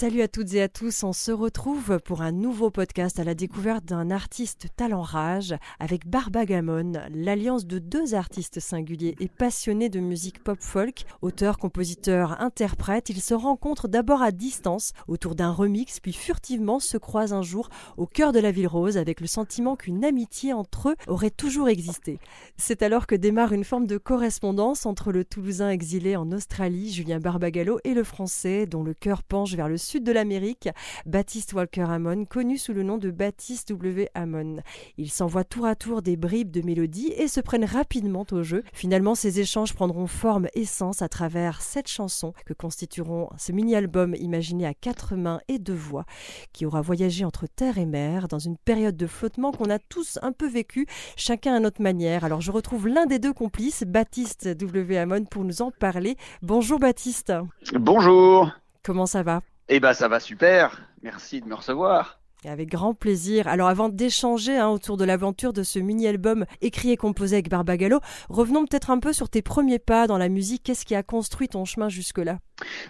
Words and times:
Salut 0.00 0.22
à 0.22 0.28
toutes 0.28 0.54
et 0.54 0.62
à 0.62 0.68
tous, 0.68 1.02
on 1.02 1.12
se 1.12 1.32
retrouve 1.32 1.98
pour 2.04 2.22
un 2.22 2.30
nouveau 2.30 2.70
podcast 2.70 3.18
à 3.18 3.24
la 3.24 3.34
découverte 3.34 3.84
d'un 3.84 4.12
artiste 4.12 4.68
talent 4.76 5.02
rage 5.02 5.56
avec 5.80 6.06
Barbagamon, 6.06 6.92
l'alliance 7.12 7.66
de 7.66 7.80
deux 7.80 8.14
artistes 8.14 8.60
singuliers 8.60 9.16
et 9.18 9.26
passionnés 9.26 9.88
de 9.88 9.98
musique 9.98 10.44
pop 10.44 10.58
folk, 10.60 11.02
auteurs, 11.20 11.58
compositeurs, 11.58 12.40
interprètes. 12.40 13.10
Ils 13.10 13.20
se 13.20 13.34
rencontrent 13.34 13.88
d'abord 13.88 14.22
à 14.22 14.30
distance 14.30 14.92
autour 15.08 15.34
d'un 15.34 15.50
remix, 15.50 15.98
puis 15.98 16.12
furtivement 16.12 16.78
se 16.78 16.96
croisent 16.96 17.36
un 17.36 17.42
jour 17.42 17.68
au 17.96 18.06
cœur 18.06 18.30
de 18.30 18.38
la 18.38 18.52
ville 18.52 18.68
rose 18.68 18.98
avec 18.98 19.20
le 19.20 19.26
sentiment 19.26 19.74
qu'une 19.74 20.04
amitié 20.04 20.52
entre 20.52 20.90
eux 20.90 20.96
aurait 21.08 21.30
toujours 21.30 21.68
existé. 21.68 22.20
C'est 22.56 22.84
alors 22.84 23.08
que 23.08 23.16
démarre 23.16 23.52
une 23.52 23.64
forme 23.64 23.88
de 23.88 23.98
correspondance 23.98 24.86
entre 24.86 25.10
le 25.10 25.24
Toulousain 25.24 25.70
exilé 25.70 26.14
en 26.14 26.30
Australie, 26.30 26.92
Julien 26.92 27.18
Barbagallo, 27.18 27.80
et 27.82 27.94
le 27.94 28.04
Français 28.04 28.66
dont 28.66 28.84
le 28.84 28.94
cœur 28.94 29.24
penche 29.24 29.56
vers 29.56 29.68
le 29.68 29.76
sud 29.88 30.04
de 30.04 30.12
l'Amérique, 30.12 30.68
Baptiste 31.06 31.54
Walker 31.54 31.86
Hammond, 31.88 32.26
connu 32.26 32.58
sous 32.58 32.74
le 32.74 32.82
nom 32.82 32.98
de 32.98 33.10
Baptiste 33.10 33.70
W. 33.70 34.10
Hammond. 34.14 34.58
Ils 34.98 35.10
s'envoient 35.10 35.44
tour 35.44 35.64
à 35.64 35.74
tour 35.76 36.02
des 36.02 36.18
bribes 36.18 36.50
de 36.50 36.60
mélodies 36.60 37.10
et 37.16 37.26
se 37.26 37.40
prennent 37.40 37.64
rapidement 37.64 38.26
au 38.30 38.42
jeu. 38.42 38.62
Finalement, 38.74 39.14
ces 39.14 39.40
échanges 39.40 39.72
prendront 39.72 40.06
forme 40.06 40.48
et 40.52 40.66
sens 40.66 41.00
à 41.00 41.08
travers 41.08 41.62
sept 41.62 41.88
chansons 41.88 42.34
que 42.44 42.52
constitueront 42.52 43.30
ce 43.38 43.50
mini-album 43.50 44.14
imaginé 44.14 44.66
à 44.66 44.74
quatre 44.74 45.16
mains 45.16 45.40
et 45.48 45.58
deux 45.58 45.72
voix, 45.72 46.04
qui 46.52 46.66
aura 46.66 46.82
voyagé 46.82 47.24
entre 47.24 47.46
terre 47.46 47.78
et 47.78 47.86
mer 47.86 48.28
dans 48.28 48.38
une 48.38 48.58
période 48.58 48.96
de 48.96 49.06
flottement 49.06 49.52
qu'on 49.52 49.70
a 49.70 49.78
tous 49.78 50.18
un 50.20 50.32
peu 50.32 50.46
vécu, 50.46 50.86
chacun 51.16 51.54
à 51.54 51.60
notre 51.60 51.80
manière. 51.80 52.24
Alors 52.24 52.42
je 52.42 52.52
retrouve 52.52 52.88
l'un 52.88 53.06
des 53.06 53.18
deux 53.18 53.32
complices, 53.32 53.84
Baptiste 53.84 54.48
W. 54.48 54.98
Hammond, 54.98 55.24
pour 55.24 55.44
nous 55.44 55.62
en 55.62 55.70
parler. 55.70 56.18
Bonjour 56.42 56.78
Baptiste. 56.78 57.32
Bonjour. 57.72 58.50
Comment 58.82 59.06
ça 59.06 59.22
va? 59.22 59.40
Eh 59.70 59.80
ben 59.80 59.92
ça 59.92 60.08
va 60.08 60.18
super. 60.18 60.82
Merci 61.02 61.42
de 61.42 61.46
me 61.46 61.54
recevoir. 61.54 62.18
Avec 62.44 62.70
grand 62.70 62.94
plaisir. 62.94 63.48
Alors 63.48 63.68
avant 63.68 63.88
d'échanger 63.88 64.56
hein, 64.56 64.68
autour 64.68 64.96
de 64.96 65.04
l'aventure 65.04 65.52
de 65.52 65.62
ce 65.64 65.78
mini-album 65.78 66.46
écrit 66.60 66.92
et 66.92 66.96
composé 66.96 67.36
avec 67.36 67.50
Barbagallo, 67.50 68.00
revenons 68.30 68.64
peut-être 68.64 68.90
un 68.90 69.00
peu 69.00 69.12
sur 69.12 69.28
tes 69.28 69.42
premiers 69.42 69.80
pas 69.80 70.06
dans 70.06 70.18
la 70.18 70.28
musique. 70.28 70.62
Qu'est-ce 70.62 70.86
qui 70.86 70.94
a 70.94 71.02
construit 71.02 71.48
ton 71.48 71.64
chemin 71.64 71.88
jusque-là? 71.88 72.38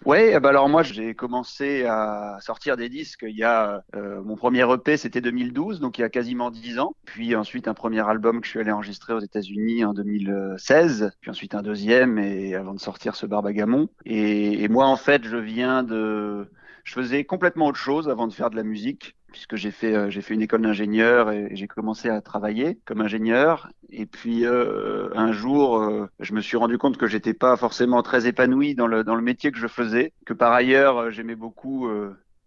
Ouais, 0.04 0.32
eh 0.34 0.40
ben 0.40 0.50
alors 0.50 0.68
moi 0.68 0.82
j'ai 0.82 1.14
commencé 1.14 1.84
à 1.84 2.36
sortir 2.40 2.76
des 2.76 2.88
disques 2.88 3.24
il 3.26 3.36
y 3.36 3.42
a 3.42 3.82
euh, 3.96 4.22
mon 4.22 4.36
premier 4.36 4.70
EP 4.72 4.96
c'était 4.96 5.20
2012 5.20 5.80
donc 5.80 5.98
il 5.98 6.02
y 6.02 6.04
a 6.04 6.10
quasiment 6.10 6.50
10 6.50 6.78
ans. 6.78 6.94
Puis 7.06 7.34
ensuite 7.34 7.68
un 7.68 7.74
premier 7.74 8.06
album 8.06 8.40
que 8.40 8.46
je 8.46 8.50
suis 8.50 8.60
allé 8.60 8.70
enregistrer 8.70 9.14
aux 9.14 9.20
États-Unis 9.20 9.84
en 9.84 9.94
2016, 9.94 11.10
puis 11.20 11.30
ensuite 11.30 11.54
un 11.54 11.62
deuxième 11.62 12.18
et 12.18 12.54
avant 12.54 12.74
de 12.74 12.80
sortir 12.80 13.16
ce 13.16 13.26
Barbagamon. 13.26 13.88
Et, 14.04 14.62
et 14.62 14.68
moi 14.68 14.86
en 14.86 14.96
fait 14.96 15.24
je 15.24 15.36
viens 15.36 15.82
de 15.82 16.48
je 16.88 16.94
faisais 16.94 17.24
complètement 17.24 17.66
autre 17.66 17.78
chose 17.78 18.08
avant 18.08 18.26
de 18.26 18.32
faire 18.32 18.48
de 18.48 18.56
la 18.56 18.62
musique 18.62 19.14
puisque 19.30 19.56
j'ai 19.56 19.70
fait 19.70 19.94
euh, 19.94 20.08
j'ai 20.08 20.22
fait 20.22 20.32
une 20.32 20.40
école 20.40 20.62
d'ingénieur 20.62 21.30
et 21.30 21.50
j'ai 21.52 21.68
commencé 21.68 22.08
à 22.08 22.22
travailler 22.22 22.78
comme 22.86 23.02
ingénieur. 23.02 23.68
Et 23.90 24.06
puis 24.06 24.46
euh, 24.46 25.10
un 25.14 25.30
jour 25.32 25.82
euh, 25.82 26.08
je 26.18 26.32
me 26.32 26.40
suis 26.40 26.56
rendu 26.56 26.78
compte 26.78 26.96
que 26.96 27.06
j'étais 27.06 27.34
pas 27.34 27.58
forcément 27.58 28.02
très 28.02 28.26
épanoui 28.26 28.74
dans 28.74 28.86
le 28.86 29.04
dans 29.04 29.16
le 29.16 29.20
métier 29.20 29.52
que 29.52 29.58
je 29.58 29.66
faisais 29.66 30.14
que 30.24 30.32
par 30.32 30.52
ailleurs 30.52 31.10
j'aimais 31.10 31.36
beaucoup 31.36 31.90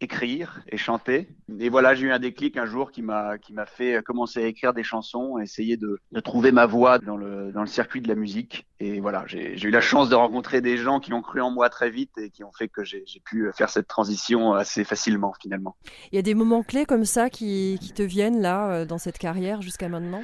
écrire 0.02 0.62
et 0.68 0.78
chanter. 0.78 1.30
Et 1.60 1.70
voilà, 1.70 1.94
j'ai 1.96 2.08
eu 2.08 2.12
un 2.12 2.20
déclic 2.20 2.58
un 2.58 2.66
jour 2.66 2.92
qui 2.92 3.02
m'a 3.02 3.38
qui 3.38 3.54
m'a 3.54 3.66
fait 3.66 4.04
commencer 4.04 4.44
à 4.44 4.48
écrire 4.48 4.74
des 4.74 4.84
chansons, 4.84 5.38
essayer 5.38 5.78
de, 5.78 6.00
de 6.12 6.20
trouver 6.20 6.52
ma 6.52 6.66
voie 6.66 7.00
dans 7.00 7.16
le 7.16 7.52
dans 7.52 7.62
le 7.62 7.68
circuit 7.68 8.02
de 8.02 8.08
la 8.08 8.16
musique. 8.16 8.68
Et 8.80 9.00
voilà, 9.00 9.24
j'ai 9.28 9.62
eu 9.62 9.70
la 9.70 9.82
chance 9.82 10.10
de 10.10 10.16
rencontrer 10.16 10.62
des 10.62 10.78
gens 10.78 11.00
qui 11.00 11.14
ont 11.14 11.22
cru 11.22 11.40
en 11.40 11.52
moi 11.52 11.70
très 11.70 11.90
vite 11.90 12.12
et 12.18 12.30
qui 12.30 12.44
ont 12.44 12.52
fait 12.52 12.68
que 12.68 12.84
j'ai 12.84 13.06
pu 13.24 13.50
faire 13.54 13.70
cette 13.70 13.88
transition 13.88 14.54
assez 14.54 14.84
facilement 14.84 15.34
finalement. 15.40 15.76
Il 16.12 16.16
y 16.16 16.20
a 16.20 16.24
des 16.24 16.34
moments 16.34 16.64
clés 16.64 16.86
comme 16.86 17.06
ça 17.06 17.30
qui, 17.30 17.78
qui 17.80 17.94
te 17.94 18.02
viennent 18.02 18.42
là 18.42 18.86
dans 18.86 18.98
cette 18.98 19.20
carrière 19.20 19.62
jusqu'à 19.62 19.88
maintenant? 19.88 20.24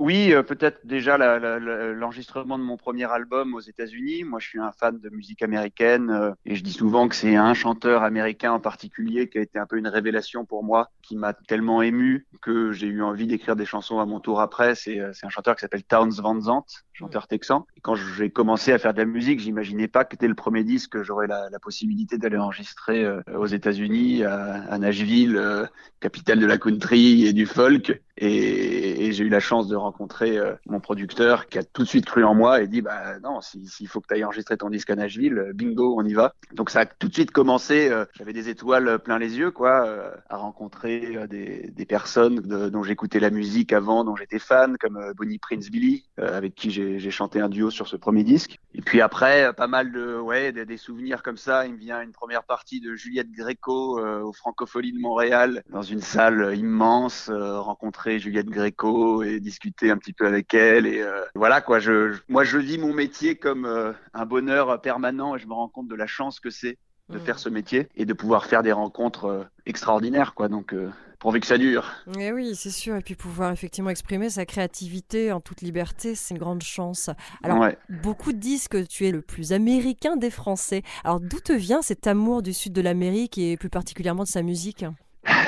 Oui, 0.00 0.32
euh, 0.32 0.42
peut-être 0.42 0.86
déjà 0.86 1.18
l'enregistrement 1.18 2.58
de 2.58 2.64
mon 2.64 2.78
premier 2.78 3.04
album 3.04 3.54
aux 3.54 3.60
États-Unis. 3.60 4.24
Moi, 4.24 4.40
je 4.40 4.48
suis 4.48 4.58
un 4.58 4.72
fan 4.72 4.98
de 4.98 5.10
musique 5.10 5.42
américaine 5.42 6.10
euh, 6.10 6.32
et 6.46 6.54
je 6.54 6.64
dis 6.64 6.72
souvent 6.72 7.06
que 7.06 7.14
c'est 7.14 7.36
un 7.36 7.52
chanteur 7.52 8.02
américain 8.02 8.52
en 8.52 8.60
particulier 8.60 9.28
qui 9.28 9.36
a 9.36 9.42
été 9.42 9.58
un 9.58 9.66
peu 9.66 9.76
une 9.76 9.88
révélation 9.88 10.46
pour 10.46 10.64
moi, 10.64 10.88
qui 11.02 11.16
m'a 11.16 11.34
tellement 11.34 11.82
ému 11.82 12.26
que 12.40 12.72
j'ai 12.72 12.86
eu 12.86 13.02
envie 13.02 13.26
d'écrire 13.26 13.56
des 13.56 13.66
chansons 13.66 14.00
à 14.00 14.06
mon 14.06 14.20
tour 14.20 14.40
après. 14.40 14.74
C'est 14.74 14.98
euh, 14.98 15.12
un 15.22 15.28
chanteur 15.28 15.54
qui 15.54 15.60
s'appelle 15.60 15.84
Towns 15.84 16.12
Van 16.12 16.40
Zandt, 16.40 16.82
chanteur 17.00 17.26
texan. 17.26 17.66
Et 17.76 17.80
quand 17.80 17.94
j'ai 17.94 18.30
commencé 18.30 18.72
à 18.72 18.78
faire 18.78 18.94
de 18.94 18.98
la 18.98 19.06
musique, 19.06 19.40
j'imaginais 19.40 19.88
pas 19.88 20.04
que 20.04 20.12
c'était 20.12 20.28
le 20.28 20.34
premier 20.34 20.64
disque 20.64 20.92
que 20.92 21.02
j'aurais 21.02 21.26
la, 21.26 21.48
possibilité 21.60 22.16
d'aller 22.16 22.38
enregistrer 22.38 23.06
aux 23.34 23.46
États-Unis, 23.46 24.24
à, 24.24 24.78
Nashville, 24.78 25.68
capitale 26.00 26.40
de 26.40 26.46
la 26.46 26.58
country 26.58 27.26
et 27.26 27.32
du 27.32 27.46
folk. 27.46 28.00
Et, 28.22 29.12
j'ai 29.12 29.24
eu 29.24 29.28
la 29.28 29.40
chance 29.40 29.66
de 29.66 29.76
rencontrer 29.76 30.38
euh, 30.38 30.52
mon 30.66 30.78
producteur 30.78 31.48
qui 31.48 31.58
a 31.58 31.64
tout 31.64 31.82
de 31.82 31.88
suite 31.88 32.04
cru 32.04 32.22
en 32.22 32.34
moi 32.34 32.60
et 32.60 32.68
dit 32.68 32.82
bah 32.82 33.18
non 33.20 33.40
s'il 33.40 33.88
faut 33.88 34.00
que 34.00 34.06
tu 34.06 34.14
ailles 34.14 34.24
enregistrer 34.24 34.56
ton 34.56 34.70
disque 34.70 34.90
à 34.90 34.94
Nashville 34.94 35.38
euh, 35.38 35.52
bingo 35.52 35.96
on 35.98 36.04
y 36.04 36.12
va 36.12 36.34
donc 36.52 36.70
ça 36.70 36.80
a 36.80 36.86
tout 36.86 37.08
de 37.08 37.14
suite 37.14 37.32
commencé 37.32 37.88
euh, 37.90 38.04
j'avais 38.14 38.32
des 38.32 38.48
étoiles 38.48 39.00
plein 39.00 39.18
les 39.18 39.38
yeux 39.38 39.50
quoi 39.50 40.14
à 40.28 40.36
rencontrer 40.36 41.16
des 41.28 41.86
personnes 41.86 42.40
dont 42.40 42.82
j'écoutais 42.82 43.20
la 43.20 43.30
musique 43.30 43.72
avant 43.72 44.04
dont 44.04 44.14
j'étais 44.14 44.38
fan 44.38 44.76
comme 44.78 45.12
Bonnie 45.16 45.38
Prince 45.38 45.70
Billy 45.70 46.04
avec 46.18 46.54
qui 46.54 46.70
j'ai 46.70 46.89
chanté 47.10 47.40
un 47.40 47.48
duo 47.48 47.70
sur 47.70 47.88
ce 47.88 47.96
premier 47.96 48.24
disque 48.24 48.58
et 48.74 48.82
puis 48.82 49.00
après 49.00 49.52
pas 49.54 49.66
mal 49.66 49.92
de 49.92 50.18
ouais 50.18 50.52
des, 50.52 50.64
des, 50.64 50.76
souvenirs 50.76 51.22
comme 51.22 51.36
ça 51.36 51.66
il 51.66 51.74
me 51.74 51.78
vient 51.78 52.02
une 52.02 52.12
première 52.12 52.44
partie 52.44 52.80
de 52.80 52.94
Juliette 52.94 53.30
Gréco 53.30 54.00
au 54.00 54.32
Francofolie 54.32 54.92
de 54.92 54.98
Montréal 54.98 55.62
dans 55.70 55.82
une 55.82 56.00
salle 56.00 56.56
immense 56.56 57.30
rencontrer 57.30 58.18
Juliette 58.18 58.48
Gréco 58.48 59.22
et 59.22 59.40
discuter 59.40 59.90
un 59.90 59.96
petit 59.96 60.12
peu 60.12 60.26
avec 60.26 60.52
elle. 60.54 60.86
Et 60.86 61.00
euh, 61.00 61.24
voilà 61.34 61.60
quoi. 61.60 61.78
Je, 61.78 62.16
moi, 62.28 62.44
je 62.44 62.58
vis 62.58 62.78
mon 62.78 62.92
métier 62.92 63.36
comme 63.36 63.64
euh, 63.64 63.92
un 64.14 64.26
bonheur 64.26 64.80
permanent 64.80 65.36
et 65.36 65.38
je 65.38 65.46
me 65.46 65.54
rends 65.54 65.68
compte 65.68 65.88
de 65.88 65.94
la 65.94 66.06
chance 66.06 66.40
que 66.40 66.50
c'est 66.50 66.78
de 67.08 67.18
mm. 67.18 67.20
faire 67.20 67.38
ce 67.38 67.48
métier 67.48 67.88
et 67.96 68.04
de 68.04 68.12
pouvoir 68.12 68.46
faire 68.46 68.62
des 68.62 68.72
rencontres 68.72 69.24
euh, 69.26 69.44
extraordinaires 69.66 70.34
quoi. 70.34 70.48
Donc 70.48 70.74
pourvu 71.20 71.38
que 71.38 71.46
ça 71.46 71.58
dure. 71.58 71.92
Et 72.18 72.26
eh 72.26 72.32
oui, 72.32 72.56
c'est 72.56 72.70
sûr. 72.70 72.96
Et 72.96 73.02
puis 73.02 73.14
pouvoir 73.14 73.52
effectivement 73.52 73.90
exprimer 73.90 74.30
sa 74.30 74.46
créativité 74.46 75.30
en 75.30 75.40
toute 75.40 75.60
liberté, 75.60 76.14
c'est 76.14 76.34
une 76.34 76.40
grande 76.40 76.62
chance. 76.62 77.10
Alors, 77.44 77.68
beaucoup 77.88 78.32
disent 78.32 78.66
que 78.66 78.82
tu 78.82 79.06
es 79.06 79.12
le 79.12 79.20
plus 79.20 79.52
américain 79.52 80.16
des 80.16 80.30
Français. 80.30 80.82
Alors, 81.04 81.20
d'où 81.20 81.38
te 81.38 81.52
vient 81.52 81.82
cet 81.82 82.06
amour 82.06 82.42
du 82.42 82.52
sud 82.52 82.72
de 82.72 82.80
l'Amérique 82.80 83.38
et 83.38 83.56
plus 83.56 83.70
particulièrement 83.70 84.24
de 84.24 84.28
sa 84.28 84.42
musique? 84.42 84.84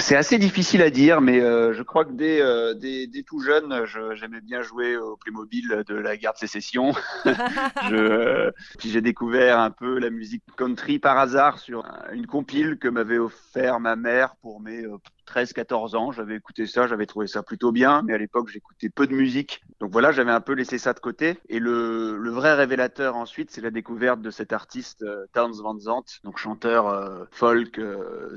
C'est 0.01 0.17
assez 0.17 0.39
difficile 0.39 0.83
à 0.83 0.91
dire, 0.91 1.23
mais 1.23 1.41
euh, 1.41 1.73
je 1.73 1.83
crois 1.83 2.05
que 2.05 2.13
dès, 2.13 2.43
euh, 2.43 2.75
dès, 2.75 3.07
dès, 3.07 3.23
tout 3.23 3.41
jeune, 3.41 3.87
j'aimais 4.15 4.43
bien 4.43 4.61
jouer 4.61 4.97
au 4.97 5.17
Playmobil 5.17 5.85
de 5.87 5.95
la 5.95 6.17
guerre 6.19 6.35
de 6.35 6.39
sécession. 6.39 6.93
je, 7.25 7.95
euh, 7.95 8.51
puis 8.79 8.91
j'ai 8.91 9.01
découvert 9.01 9.59
un 9.59 9.71
peu 9.71 9.99
la 9.99 10.11
musique 10.11 10.43
country 10.57 10.99
par 10.99 11.19
hasard 11.19 11.59
sur 11.59 11.85
une 12.13 12.27
compile 12.27 12.79
que 12.79 12.89
m'avait 12.89 13.19
offert 13.19 13.81
ma 13.81 13.97
mère 13.97 14.37
pour 14.43 14.61
mes 14.61 14.85
13-14 15.33 15.97
ans. 15.97 16.13
J'avais 16.13 16.37
écouté 16.37 16.67
ça, 16.67 16.87
j'avais 16.87 17.07
trouvé 17.07 17.27
ça 17.27 17.43
plutôt 17.43 17.73
bien, 17.73 18.03
mais 18.03 18.15
à 18.15 18.19
l'époque 18.19 18.49
j'écoutais 18.49 18.89
peu 18.89 19.07
de 19.07 19.15
musique. 19.15 19.63
Donc 19.81 19.91
voilà, 19.93 20.13
j'avais 20.13 20.33
un 20.33 20.41
peu 20.41 20.53
laissé 20.53 20.79
ça 20.79 20.93
de 20.93 21.01
côté. 21.01 21.39
Et 21.49 21.59
le, 21.59 22.17
le 22.19 22.31
vrai 22.31 22.55
révélateur 22.55 23.17
ensuite, 23.17 23.51
c'est 23.51 23.61
la 23.61 23.71
découverte 23.71 24.21
de 24.21 24.31
cet 24.31 24.53
artiste 24.53 25.05
Towns 25.33 25.61
Van 25.63 25.79
Zandt, 25.79 26.21
donc 26.25 26.39
chanteur 26.39 27.27
folk 27.31 27.81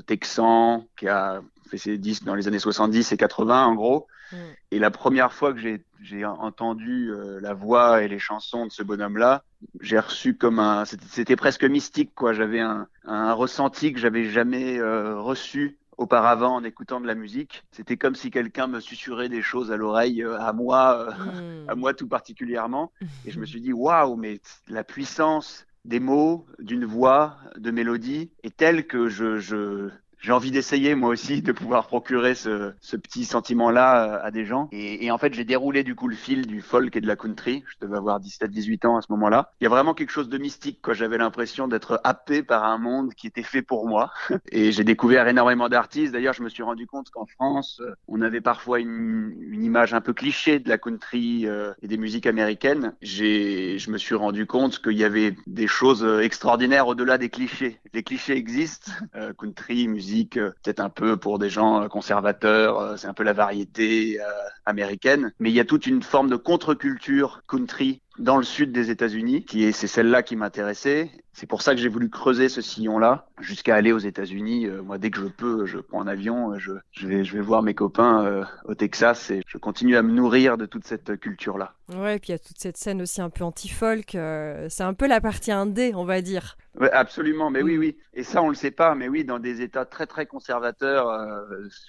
texan 0.06 0.86
qui 0.96 1.08
a 1.08 1.42
fait 1.68 1.78
ses 1.78 1.98
disques 1.98 2.24
dans 2.24 2.34
les 2.34 2.48
années 2.48 2.58
70 2.58 3.12
et 3.12 3.16
80 3.16 3.66
en 3.66 3.74
gros. 3.74 4.06
Mm. 4.32 4.36
Et 4.72 4.78
la 4.78 4.90
première 4.90 5.32
fois 5.32 5.52
que 5.52 5.60
j'ai 6.00 6.24
entendu 6.24 7.10
euh, 7.10 7.40
la 7.40 7.54
voix 7.54 8.02
et 8.02 8.08
les 8.08 8.18
chansons 8.18 8.66
de 8.66 8.72
ce 8.72 8.82
bonhomme-là, 8.82 9.44
j'ai 9.80 9.98
reçu 9.98 10.36
comme 10.36 10.58
un, 10.58 10.84
c'était 10.84 11.36
presque 11.36 11.64
mystique 11.64 12.14
quoi. 12.14 12.32
J'avais 12.32 12.60
un, 12.60 12.88
un, 13.04 13.32
ressenti 13.32 13.92
que 13.92 13.98
j'avais 13.98 14.24
jamais 14.24 14.78
euh, 14.78 15.20
reçu 15.20 15.78
auparavant 15.96 16.54
en 16.54 16.64
écoutant 16.64 17.00
de 17.00 17.06
la 17.06 17.14
musique. 17.14 17.64
C'était 17.70 17.96
comme 17.96 18.14
si 18.14 18.30
quelqu'un 18.30 18.66
me 18.66 18.80
susurrait 18.80 19.28
des 19.28 19.42
choses 19.42 19.72
à 19.72 19.76
l'oreille, 19.76 20.22
euh, 20.22 20.38
à 20.40 20.52
moi, 20.52 21.14
mm. 21.18 21.68
à 21.68 21.74
moi 21.74 21.94
tout 21.94 22.08
particulièrement. 22.08 22.92
Et 23.24 23.30
je 23.30 23.40
me 23.40 23.46
suis 23.46 23.60
dit 23.60 23.72
waouh, 23.72 24.16
mais 24.16 24.40
la 24.68 24.84
puissance 24.84 25.66
des 25.84 26.00
mots, 26.00 26.46
d'une 26.58 26.84
voix, 26.84 27.36
de 27.56 27.70
mélodie 27.70 28.30
est 28.42 28.56
telle 28.56 28.86
que 28.86 29.08
je, 29.08 29.38
je 29.38 29.88
j'ai 30.20 30.32
envie 30.32 30.50
d'essayer 30.50 30.94
moi 30.94 31.10
aussi 31.10 31.42
de 31.42 31.52
pouvoir 31.52 31.86
procurer 31.86 32.34
ce, 32.34 32.72
ce 32.80 32.96
petit 32.96 33.24
sentiment-là 33.24 34.20
à 34.22 34.30
des 34.30 34.44
gens. 34.44 34.68
Et, 34.72 35.04
et 35.04 35.10
en 35.10 35.18
fait, 35.18 35.34
j'ai 35.34 35.44
déroulé 35.44 35.84
du 35.84 35.94
coup 35.94 36.08
le 36.08 36.16
fil 36.16 36.46
du 36.46 36.60
folk 36.60 36.96
et 36.96 37.00
de 37.00 37.06
la 37.06 37.16
country. 37.16 37.64
Je 37.68 37.86
devais 37.86 37.96
avoir 37.96 38.20
17-18 38.20 38.86
ans 38.86 38.96
à 38.96 39.02
ce 39.02 39.06
moment-là. 39.10 39.52
Il 39.60 39.64
y 39.64 39.66
a 39.66 39.70
vraiment 39.70 39.94
quelque 39.94 40.10
chose 40.10 40.28
de 40.28 40.38
mystique. 40.38 40.80
Quoi. 40.82 40.94
J'avais 40.94 41.18
l'impression 41.18 41.68
d'être 41.68 42.00
happé 42.04 42.42
par 42.42 42.64
un 42.64 42.78
monde 42.78 43.14
qui 43.14 43.26
était 43.26 43.42
fait 43.42 43.62
pour 43.62 43.86
moi. 43.86 44.10
Et 44.52 44.72
j'ai 44.72 44.84
découvert 44.84 45.28
énormément 45.28 45.68
d'artistes. 45.68 46.12
D'ailleurs, 46.12 46.34
je 46.34 46.42
me 46.42 46.48
suis 46.48 46.62
rendu 46.62 46.86
compte 46.86 47.10
qu'en 47.10 47.26
France, 47.26 47.82
on 48.08 48.22
avait 48.22 48.40
parfois 48.40 48.80
une, 48.80 49.34
une, 49.40 49.64
image 49.64 49.94
un 49.94 50.00
peu 50.00 50.12
cliché 50.12 50.58
de 50.58 50.68
la 50.68 50.78
country 50.78 51.46
euh, 51.46 51.72
et 51.82 51.88
des 51.88 51.96
musiques 51.96 52.26
américaines. 52.26 52.94
J'ai, 53.02 53.78
je 53.78 53.90
me 53.90 53.98
suis 53.98 54.14
rendu 54.14 54.46
compte 54.46 54.80
qu'il 54.80 54.96
y 54.96 55.04
avait 55.04 55.34
des 55.46 55.66
choses 55.66 56.04
extraordinaires 56.22 56.86
au-delà 56.86 57.18
des 57.18 57.30
clichés. 57.30 57.80
Les 57.92 58.02
clichés 58.02 58.36
existent. 58.36 58.92
Euh, 59.14 59.32
country, 59.32 59.88
musique, 59.88 60.06
euh, 60.36 60.50
peut-être 60.62 60.80
un 60.80 60.90
peu 60.90 61.16
pour 61.16 61.38
des 61.38 61.50
gens 61.50 61.88
conservateurs. 61.88 62.98
c'est 62.98 63.06
un 63.06 63.14
peu 63.14 63.24
la 63.24 63.32
variété 63.32 64.18
américaine. 64.64 65.32
Mais 65.38 65.50
il 65.50 65.54
y 65.54 65.60
a 65.60 65.64
toute 65.64 65.86
une 65.86 66.02
forme 66.02 66.28
de 66.28 66.36
contre-culture 66.36 67.42
country 67.46 68.02
dans 68.18 68.36
le 68.36 68.44
sud 68.44 68.72
des 68.72 68.90
États-Unis, 68.90 69.44
qui 69.44 69.64
est 69.64 69.72
c'est 69.72 69.86
celle-là 69.86 70.22
qui 70.22 70.36
m'intéressait. 70.36 71.10
C'est 71.36 71.46
pour 71.46 71.60
ça 71.60 71.74
que 71.74 71.80
j'ai 71.82 71.90
voulu 71.90 72.08
creuser 72.08 72.48
ce 72.48 72.62
sillon-là 72.62 73.28
jusqu'à 73.40 73.74
aller 73.74 73.92
aux 73.92 73.98
États-Unis. 73.98 74.64
Euh, 74.64 74.82
moi, 74.82 74.96
dès 74.96 75.10
que 75.10 75.20
je 75.20 75.26
peux, 75.26 75.66
je 75.66 75.76
prends 75.76 76.00
un 76.00 76.06
avion, 76.06 76.52
euh, 76.52 76.58
je, 76.58 76.72
je 76.92 77.06
vais 77.06 77.24
je 77.24 77.36
vais 77.36 77.42
voir 77.42 77.62
mes 77.62 77.74
copains 77.74 78.24
euh, 78.24 78.42
au 78.64 78.74
Texas 78.74 79.30
et 79.30 79.42
je 79.46 79.58
continue 79.58 79.98
à 79.98 80.02
me 80.02 80.12
nourrir 80.12 80.56
de 80.56 80.64
toute 80.64 80.86
cette 80.86 81.20
culture-là. 81.20 81.74
Ouais, 81.94 82.16
et 82.16 82.18
puis 82.18 82.30
il 82.30 82.32
y 82.32 82.36
a 82.36 82.38
toute 82.38 82.56
cette 82.56 82.78
scène 82.78 83.02
aussi 83.02 83.20
un 83.20 83.28
peu 83.28 83.44
anti-folk. 83.44 84.12
c'est 84.12 84.82
un 84.82 84.94
peu 84.94 85.06
la 85.06 85.20
partie 85.20 85.52
indé, 85.52 85.92
on 85.94 86.06
va 86.06 86.22
dire. 86.22 86.56
Ouais, 86.80 86.90
absolument, 86.90 87.50
mais 87.50 87.60
oui, 87.60 87.76
mm. 87.76 87.80
oui. 87.80 87.98
Et 88.14 88.22
ça, 88.22 88.42
on 88.42 88.48
le 88.48 88.54
sait 88.54 88.70
pas, 88.70 88.94
mais 88.94 89.08
oui, 89.08 89.22
dans 89.26 89.38
des 89.38 89.60
États 89.60 89.84
très 89.84 90.06
très 90.06 90.24
conservateurs, 90.24 91.06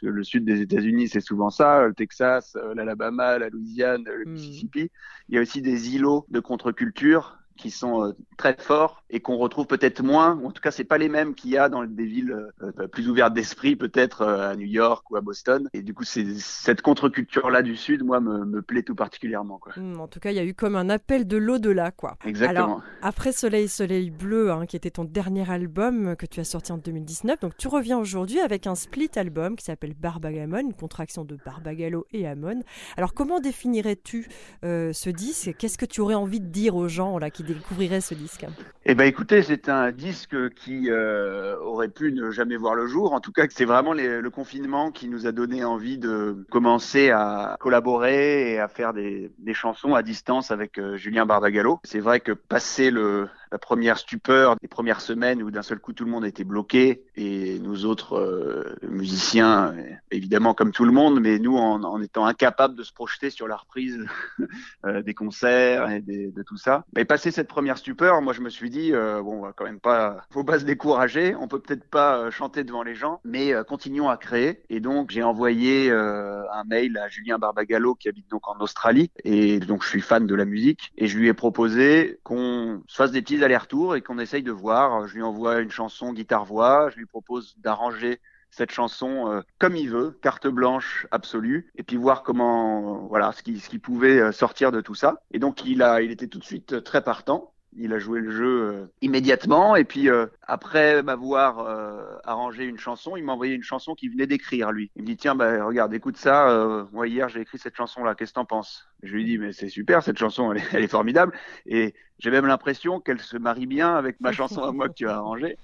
le 0.01 0.23
sud 0.25 0.43
des 0.43 0.59
États-Unis, 0.59 1.07
c'est 1.07 1.21
souvent 1.21 1.51
ça, 1.51 1.87
le 1.87 1.93
Texas, 1.93 2.57
l'Alabama, 2.75 3.39
la 3.39 3.47
Louisiane, 3.47 4.03
le 4.03 4.25
mm. 4.25 4.29
Mississippi. 4.29 4.91
Il 5.29 5.35
y 5.35 5.37
a 5.37 5.41
aussi 5.41 5.61
des 5.61 5.95
îlots 5.95 6.25
de 6.27 6.41
contre-culture 6.41 7.37
qui 7.57 7.71
sont 7.71 8.05
euh, 8.05 8.11
très 8.37 8.55
forts 8.57 9.03
et 9.09 9.19
qu'on 9.19 9.37
retrouve 9.37 9.67
peut-être 9.67 10.03
moins, 10.03 10.35
ou 10.35 10.47
en 10.47 10.51
tout 10.51 10.61
cas 10.61 10.71
c'est 10.71 10.83
pas 10.83 10.97
les 10.97 11.09
mêmes 11.09 11.35
qu'il 11.35 11.49
y 11.51 11.57
a 11.57 11.69
dans 11.69 11.83
des 11.83 12.05
villes 12.05 12.51
euh, 12.61 12.87
plus 12.87 13.09
ouvertes 13.09 13.33
d'esprit, 13.33 13.75
peut-être 13.75 14.21
euh, 14.21 14.51
à 14.51 14.55
New 14.55 14.65
York 14.65 15.09
ou 15.11 15.17
à 15.17 15.21
Boston. 15.21 15.67
Et 15.73 15.81
du 15.81 15.93
coup, 15.93 16.03
c'est 16.03 16.25
cette 16.35 16.81
contre-culture 16.81 17.49
là 17.49 17.61
du 17.61 17.75
Sud, 17.75 18.03
moi, 18.03 18.19
me, 18.19 18.45
me 18.45 18.61
plaît 18.61 18.83
tout 18.83 18.95
particulièrement. 18.95 19.57
Quoi. 19.57 19.73
Hmm, 19.75 19.99
en 19.99 20.07
tout 20.07 20.19
cas, 20.19 20.31
il 20.31 20.35
y 20.35 20.39
a 20.39 20.45
eu 20.45 20.53
comme 20.53 20.75
un 20.75 20.89
appel 20.89 21.27
de 21.27 21.37
l'au-delà, 21.37 21.91
quoi. 21.91 22.17
Exactement. 22.25 22.65
Alors, 22.65 22.81
après 23.01 23.31
Soleil, 23.31 23.67
Soleil 23.67 24.09
Bleu, 24.09 24.51
hein, 24.51 24.65
qui 24.65 24.75
était 24.75 24.91
ton 24.91 25.03
dernier 25.03 25.49
album 25.49 26.15
que 26.15 26.25
tu 26.25 26.39
as 26.39 26.45
sorti 26.45 26.71
en 26.71 26.77
2019, 26.77 27.39
donc 27.39 27.57
tu 27.57 27.67
reviens 27.67 27.97
aujourd'hui 27.97 28.39
avec 28.39 28.67
un 28.67 28.75
split 28.75 29.11
album 29.15 29.55
qui 29.55 29.65
s'appelle 29.65 29.93
Barbagamon, 29.93 30.59
une 30.59 30.73
contraction 30.73 31.25
de 31.25 31.37
Barbagallo 31.43 32.05
et 32.11 32.27
Amon. 32.27 32.63
Alors, 32.97 33.13
comment 33.13 33.39
définirais-tu 33.39 34.27
ce 34.63 35.09
disque 35.09 35.55
Qu'est-ce 35.57 35.77
que 35.77 35.85
tu 35.85 36.01
aurais 36.01 36.13
envie 36.13 36.39
de 36.39 36.47
dire 36.47 36.75
aux 36.75 36.87
gens 36.87 37.17
là 37.17 37.29
qui 37.29 37.43
découvrirait 37.53 38.01
ce 38.01 38.13
disque 38.13 38.45
Eh 38.85 38.95
ben, 38.95 39.05
écoutez, 39.05 39.41
c'est 39.41 39.69
un 39.69 39.91
disque 39.91 40.35
qui 40.55 40.89
euh, 40.89 41.57
aurait 41.59 41.89
pu 41.89 42.11
ne 42.11 42.31
jamais 42.31 42.57
voir 42.57 42.75
le 42.75 42.87
jour. 42.87 43.13
En 43.13 43.19
tout 43.19 43.31
cas, 43.31 43.45
c'est 43.49 43.65
vraiment 43.65 43.93
le 43.93 44.29
confinement 44.29 44.91
qui 44.91 45.07
nous 45.07 45.27
a 45.27 45.31
donné 45.31 45.63
envie 45.63 45.97
de 45.97 46.45
commencer 46.49 47.09
à 47.09 47.57
collaborer 47.59 48.53
et 48.53 48.59
à 48.59 48.67
faire 48.67 48.93
des, 48.93 49.31
chansons 49.53 49.95
à 49.95 50.03
distance 50.03 50.51
avec 50.51 50.77
euh, 50.77 50.97
Julien 50.97 51.25
Barbagallo. 51.25 51.79
C'est 51.83 51.99
vrai 51.99 52.19
que 52.19 52.31
passer 52.31 52.91
le, 52.91 53.27
la 53.51 53.57
première 53.57 53.97
stupeur 53.97 54.55
des 54.61 54.67
premières 54.67 55.01
semaines 55.01 55.41
où 55.43 55.51
d'un 55.51 55.61
seul 55.61 55.79
coup 55.79 55.93
tout 55.93 56.05
le 56.05 56.11
monde 56.11 56.25
était 56.25 56.43
bloqué 56.43 57.03
et 57.15 57.59
nous 57.59 57.85
autres 57.85 58.17
euh, 58.17 58.75
musiciens, 58.87 59.73
évidemment 60.11 60.53
comme 60.53 60.71
tout 60.71 60.85
le 60.85 60.91
monde, 60.91 61.19
mais 61.19 61.39
nous 61.39 61.57
en, 61.57 62.01
étant 62.01 62.25
incapables 62.25 62.75
de 62.75 62.83
se 62.83 62.93
projeter 62.93 63.29
sur 63.29 63.47
la 63.47 63.55
reprise 63.55 64.05
euh, 64.85 65.01
des 65.01 65.13
concerts 65.13 65.89
et 65.89 66.01
de 66.01 66.43
tout 66.43 66.57
ça. 66.57 66.85
Mais 66.95 67.05
passer 67.05 67.31
cette 67.31 67.47
première 67.47 67.77
stupeur, 67.77 68.21
moi 68.21 68.33
je 68.33 68.41
me 68.41 68.49
suis 68.49 68.69
dit 68.69 68.93
euh, 68.93 69.21
bon, 69.21 69.39
on 69.39 69.41
va 69.41 69.53
quand 69.53 69.65
même 69.65 69.79
pas, 69.79 70.25
faut 70.31 70.43
pas 70.43 70.59
se 70.59 70.65
décourager, 70.65 71.35
on 71.35 71.47
peut 71.47 71.59
peut-être 71.59 71.89
pas 71.89 72.29
chanter 72.31 72.63
devant 72.63 72.83
les 72.83 72.95
gens, 72.95 73.21
mais 73.23 73.53
continuons 73.67 74.09
à 74.09 74.17
créer. 74.17 74.61
Et 74.69 74.79
donc 74.79 75.11
j'ai 75.11 75.23
envoyé 75.23 75.91
un 75.91 76.63
mail 76.65 76.97
à 76.97 77.09
Julien 77.09 77.37
Barbagallo 77.37 77.95
qui 77.95 78.09
habite 78.09 78.29
donc 78.29 78.47
en 78.47 78.59
Australie 78.59 79.11
et 79.23 79.59
donc 79.59 79.83
je 79.83 79.89
suis 79.89 80.01
fan 80.01 80.25
de 80.25 80.35
la 80.35 80.45
musique 80.45 80.91
et 80.97 81.07
je 81.07 81.17
lui 81.17 81.27
ai 81.27 81.33
proposé 81.33 82.19
qu'on 82.23 82.81
se 82.87 82.95
fasse 82.95 83.11
des 83.11 83.21
petits 83.21 83.36
allers-retours 83.43 83.95
et 83.95 84.01
qu'on 84.01 84.19
essaye 84.19 84.43
de 84.43 84.51
voir. 84.51 85.07
Je 85.07 85.15
lui 85.15 85.23
envoie 85.23 85.59
une 85.59 85.71
chanson 85.71 86.13
guitare-voix, 86.13 86.89
je 86.89 86.97
lui 86.97 87.05
propose 87.05 87.55
d'arranger 87.57 88.19
cette 88.49 88.71
chanson 88.71 89.31
euh, 89.31 89.41
comme 89.59 89.75
il 89.75 89.89
veut, 89.89 90.17
carte 90.21 90.47
blanche 90.47 91.05
absolue, 91.11 91.71
et 91.75 91.83
puis 91.83 91.97
voir 91.97 92.23
comment, 92.23 93.07
voilà, 93.07 93.31
ce 93.31 93.43
qui, 93.43 93.79
pouvait 93.79 94.19
euh, 94.19 94.31
sortir 94.31 94.71
de 94.71 94.81
tout 94.81 94.95
ça. 94.95 95.21
Et 95.31 95.39
donc 95.39 95.65
il 95.65 95.81
a, 95.81 96.01
il 96.01 96.11
était 96.11 96.27
tout 96.27 96.39
de 96.39 96.43
suite 96.43 96.83
très 96.83 97.03
partant 97.03 97.53
il 97.75 97.93
a 97.93 97.99
joué 97.99 98.19
le 98.19 98.31
jeu 98.31 98.61
euh, 98.63 98.85
immédiatement 99.01 99.75
et 99.75 99.83
puis 99.83 100.09
euh, 100.09 100.27
après 100.43 101.03
m'avoir 101.03 101.59
euh, 101.59 102.17
arrangé 102.23 102.65
une 102.65 102.79
chanson, 102.79 103.15
il 103.17 103.23
m'a 103.23 103.33
envoyé 103.33 103.53
une 103.53 103.63
chanson 103.63 103.93
qu'il 103.95 104.11
venait 104.11 104.27
d'écrire 104.27 104.71
lui. 104.71 104.91
Il 104.95 105.03
me 105.03 105.07
dit 105.07 105.17
tiens 105.17 105.35
bah 105.35 105.63
regarde 105.63 105.93
écoute 105.93 106.17
ça, 106.17 106.87
moi 106.91 107.07
hier 107.07 107.29
j'ai 107.29 107.41
écrit 107.41 107.57
cette 107.57 107.75
chanson 107.75 108.03
là, 108.03 108.15
qu'est-ce 108.15 108.31
que 108.31 108.35
t'en 108.35 108.45
penses? 108.45 108.87
Je 109.03 109.13
lui 109.13 109.25
dis 109.25 109.37
mais 109.37 109.51
c'est 109.51 109.69
super 109.69 110.01
cette 110.03 110.17
chanson, 110.17 110.51
elle 110.51 110.59
est, 110.59 110.65
elle 110.73 110.83
est 110.83 110.87
formidable 110.87 111.33
et 111.65 111.93
j'ai 112.19 112.31
même 112.31 112.47
l'impression 112.47 112.99
qu'elle 112.99 113.19
se 113.19 113.37
marie 113.37 113.67
bien 113.67 113.95
avec 113.95 114.19
ma 114.21 114.31
chanson 114.33 114.63
à 114.63 114.71
moi 114.71 114.89
que 114.89 114.93
tu 114.93 115.07
as 115.07 115.15
arrangée. 115.15 115.57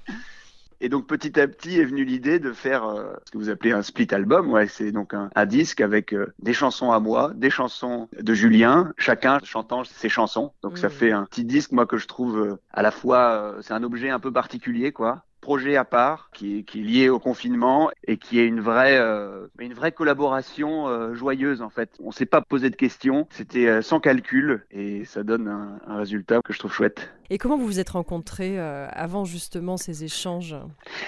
Et 0.84 0.90
donc 0.90 1.08
petit 1.08 1.40
à 1.40 1.48
petit 1.48 1.80
est 1.80 1.86
venue 1.86 2.04
l'idée 2.04 2.40
de 2.40 2.52
faire 2.52 2.84
euh, 2.84 3.14
ce 3.26 3.32
que 3.32 3.38
vous 3.38 3.50
appelez 3.50 3.72
un 3.72 3.84
split 3.84 4.10
album. 4.12 4.52
Ouais, 4.52 4.68
c'est 4.68 4.92
donc 4.92 5.14
un, 5.14 5.30
un, 5.34 5.46
disque 5.46 5.80
avec 5.80 6.14
euh, 6.14 6.34
des 6.40 6.52
chansons 6.52 6.92
à 6.92 7.00
moi, 7.00 7.32
des 7.36 7.50
chansons 7.50 8.10
de 8.20 8.34
Julien, 8.34 8.92
chacun 8.98 9.40
chantant 9.46 9.86
ses 9.86 10.10
chansons. 10.10 10.52
Donc 10.62 10.78
ça 10.78 10.88
mmh. 10.88 10.92
fait 10.92 11.12
un 11.14 11.24
petit 11.24 11.46
disque 11.46 11.72
moi 11.72 11.86
que 11.86 11.96
je 11.96 12.06
trouve 12.06 12.38
euh, 12.38 12.60
à 12.74 12.82
la 12.82 12.92
fois 12.92 13.56
c'est 13.62 13.74
un 13.74 13.84
objet 13.84 14.10
un 14.10 14.20
peu 14.20 14.34
particulier 14.34 14.92
quoi 14.92 15.24
projet 15.44 15.76
à 15.76 15.84
part 15.84 16.30
qui 16.34 16.60
est, 16.60 16.64
qui 16.64 16.80
est 16.80 16.84
lié 16.84 17.10
au 17.10 17.20
confinement 17.20 17.92
et 18.08 18.18
qui 18.18 18.40
est 18.40 18.48
une 18.48 18.62
vraie, 18.62 18.98
euh, 18.98 19.48
une 19.60 19.74
vraie 19.74 19.92
collaboration 19.92 20.88
euh, 20.88 21.14
joyeuse 21.14 21.62
en 21.62 21.70
fait. 21.70 21.92
On 22.00 22.12
s'est 22.12 22.26
pas 22.26 22.42
posé 22.42 22.70
de 22.70 22.76
questions, 22.76 23.28
c'était 23.30 23.68
euh, 23.68 23.82
sans 23.82 24.00
calcul 24.00 24.66
et 24.72 25.04
ça 25.04 25.24
donne 25.24 25.50
un, 25.50 25.80
un, 25.86 25.98
résultat 25.98 26.40
que 26.44 26.54
je 26.54 26.60
trouve 26.60 26.74
chouette. 26.74 27.14
Et 27.34 27.40
comment 27.40 27.58
vous 27.58 27.66
vous 27.66 27.80
êtes 27.80 27.90
rencontrés 27.90 28.60
avant 28.60 29.26
justement 29.26 29.76
ces 29.76 30.04
échanges? 30.04 30.56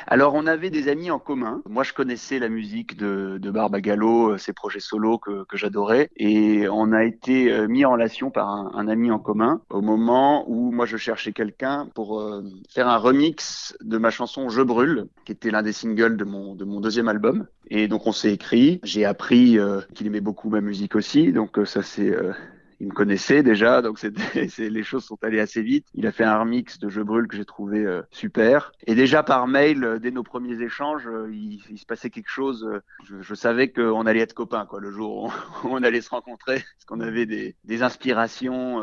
Alors 0.08 0.34
on 0.34 0.48
avait 0.48 0.72
des 0.72 0.88
amis 0.88 1.12
en 1.12 1.20
commun. 1.20 1.62
Moi 1.70 1.84
je 1.84 1.94
connaissais 1.94 2.40
la 2.40 2.50
musique 2.50 2.98
de, 2.98 3.38
de 3.40 3.52
Barbagallo, 3.52 4.36
ses 4.40 4.52
projets 4.52 4.80
solos 4.80 5.20
que, 5.20 5.46
j'adorais 5.54 6.10
et 6.18 6.68
on 6.68 6.94
a 6.94 7.04
été 7.04 7.68
mis 7.68 7.86
en 7.86 7.92
relation 7.92 8.32
par 8.32 8.50
un, 8.50 8.88
ami 8.88 9.12
en 9.12 9.20
commun 9.20 9.62
au 9.70 9.82
moment 9.82 10.50
où 10.50 10.72
moi 10.72 10.88
je 10.88 10.98
cherchais 10.98 11.32
quelqu'un 11.32 11.88
pour 11.94 12.28
faire 12.70 12.88
un 12.88 12.98
remix 12.98 13.78
de 13.82 14.00
ma 14.00 14.10
chanson 14.10 14.50
Je 14.50 14.64
brûle, 14.64 15.08
qui 15.26 15.32
était 15.32 15.52
l'un 15.52 15.62
des 15.62 15.74
singles 15.74 16.18
de 16.18 16.26
mon, 16.26 16.56
de 16.56 16.66
mon 16.66 16.82
deuxième 16.82 17.08
album. 17.08 17.46
Et 17.70 17.88
donc 17.88 18.06
on 18.08 18.12
s'est 18.12 18.32
écrit. 18.32 18.80
J'ai 18.84 19.06
appris 19.06 19.58
euh, 19.58 19.82
qu'il 19.94 20.08
aimait 20.08 20.22
beaucoup 20.22 20.50
ma 20.50 20.62
musique 20.62 20.96
aussi, 20.96 21.32
donc 21.32 21.58
euh, 21.58 21.66
ça 21.66 21.82
euh, 22.00 22.34
il 22.80 22.88
me 22.88 22.94
connaissait 22.94 23.44
déjà, 23.44 23.82
donc 23.82 24.02
les 24.58 24.84
choses 24.84 25.06
sont 25.06 25.18
allées 25.24 25.40
assez 25.40 25.62
vite. 25.62 25.86
Il 25.94 26.06
a 26.08 26.12
fait 26.12 26.24
un 26.24 26.40
remix 26.40 26.80
de 26.80 26.90
Je 26.90 27.02
brûle 27.02 27.28
que 27.28 27.36
j'ai 27.36 27.46
trouvé 27.46 27.86
euh, 27.86 28.02
super. 28.12 28.72
Et 28.86 28.96
déjà 28.96 29.24
par 29.24 29.48
mail, 29.48 29.84
euh, 29.84 30.00
dès 30.00 30.12
nos 30.12 30.24
premiers 30.24 30.62
échanges, 30.62 31.08
euh, 31.08 31.32
il, 31.34 31.62
se 31.78 31.86
passait 31.86 32.10
quelque 32.10 32.30
chose. 32.30 32.68
Je, 33.04 33.36
savais 33.36 33.72
qu'on 33.72 34.06
allait 34.06 34.22
être 34.22 34.34
copains 34.34 34.66
quoi, 34.66 34.80
le 34.80 34.92
jour 34.92 35.34
où 35.64 35.68
on, 35.70 35.84
allait 35.84 36.02
se 36.02 36.10
rencontrer, 36.10 36.56
parce 36.76 36.86
qu'on 36.86 37.02
avait 37.02 37.26
des, 37.26 37.56
inspirations 37.82 38.82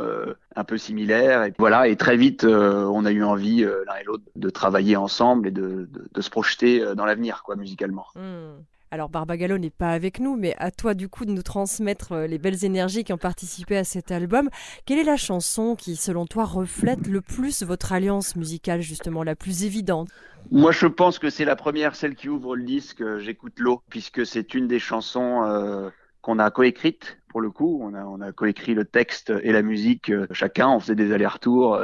un 0.54 0.64
peu 0.64 0.76
similaires. 0.76 1.44
Et 1.44 1.54
voilà, 1.58 1.88
et 1.88 1.96
très 1.96 2.16
vite, 2.16 2.44
on 2.44 3.04
a 3.04 3.11
eu 3.11 3.22
envie 3.22 3.62
l'un 3.62 3.96
et 4.00 4.04
l'autre 4.04 4.25
de 4.37 4.50
travailler 4.50 4.96
ensemble 4.96 5.49
et 5.49 5.50
de, 5.50 5.88
se 6.20 6.30
projeter 6.30 6.94
dans 6.94 7.06
l'avenir, 7.06 7.42
quoi, 7.42 7.56
musicalement. 7.56 8.06
Mmh. 8.14 8.62
Alors 8.92 9.08
Barbagallo 9.08 9.56
n'est 9.56 9.70
pas 9.70 9.92
avec 9.92 10.20
nous, 10.20 10.37
mais 10.37 10.54
à 10.58 10.70
toi 10.70 10.92
du 10.92 11.08
coup 11.08 11.25
de 11.25 11.30
nous 11.30 11.42
transmettre 11.42 12.12
euh, 12.12 12.26
les 12.26 12.37
belles 12.37 12.62
énergies 12.62 13.04
qui 13.04 13.14
ont 13.14 13.18
participé 13.18 13.78
à 13.78 13.84
cet 13.84 14.11
album. 14.11 14.50
Quelle 14.84 14.99
est 14.99 15.04
la 15.04 15.16
chanson 15.16 15.76
qui, 15.76 15.96
selon 15.96 16.26
toi, 16.26 16.44
reflète 16.44 17.06
le 17.06 17.22
plus 17.22 17.62
votre 17.62 17.94
alliance 17.94 18.37
musicale, 18.37 18.82
justement, 18.82 19.22
la 19.22 19.34
plus 19.34 19.64
évidente? 19.64 20.11
Moi, 20.50 20.72
je 20.72 20.87
pense 20.87 21.18
que 21.18 21.30
c'est 21.30 21.46
la 21.46 21.56
première, 21.56 21.96
celle 21.96 22.14
qui 22.14 22.28
ouvre 22.28 22.54
le 22.54 22.64
disque, 22.64 23.00
euh, 23.00 23.18
J'écoute 23.18 23.54
l'eau, 23.61 23.80
puisque 23.88 24.26
c'est 24.26 24.52
une 24.52 24.68
des 24.68 24.78
chansons 24.78 25.42
euh, 25.42 25.88
qu'on 26.20 26.38
a 26.38 26.50
coécrites 26.50 27.16
pour 27.30 27.40
le 27.40 27.50
coup. 27.50 27.80
On 27.82 27.94
a, 27.94 28.04
on 28.04 28.20
a 28.20 28.30
coécrit 28.32 28.75
le 28.75 28.84
texte 28.84 29.32
et 29.42 29.52
la 29.52 29.62
musique 29.62 30.12
chacun. 30.32 30.68
On 30.68 30.80
faisait 30.80 30.96
des 30.96 31.14
allers-retours. 31.14 31.80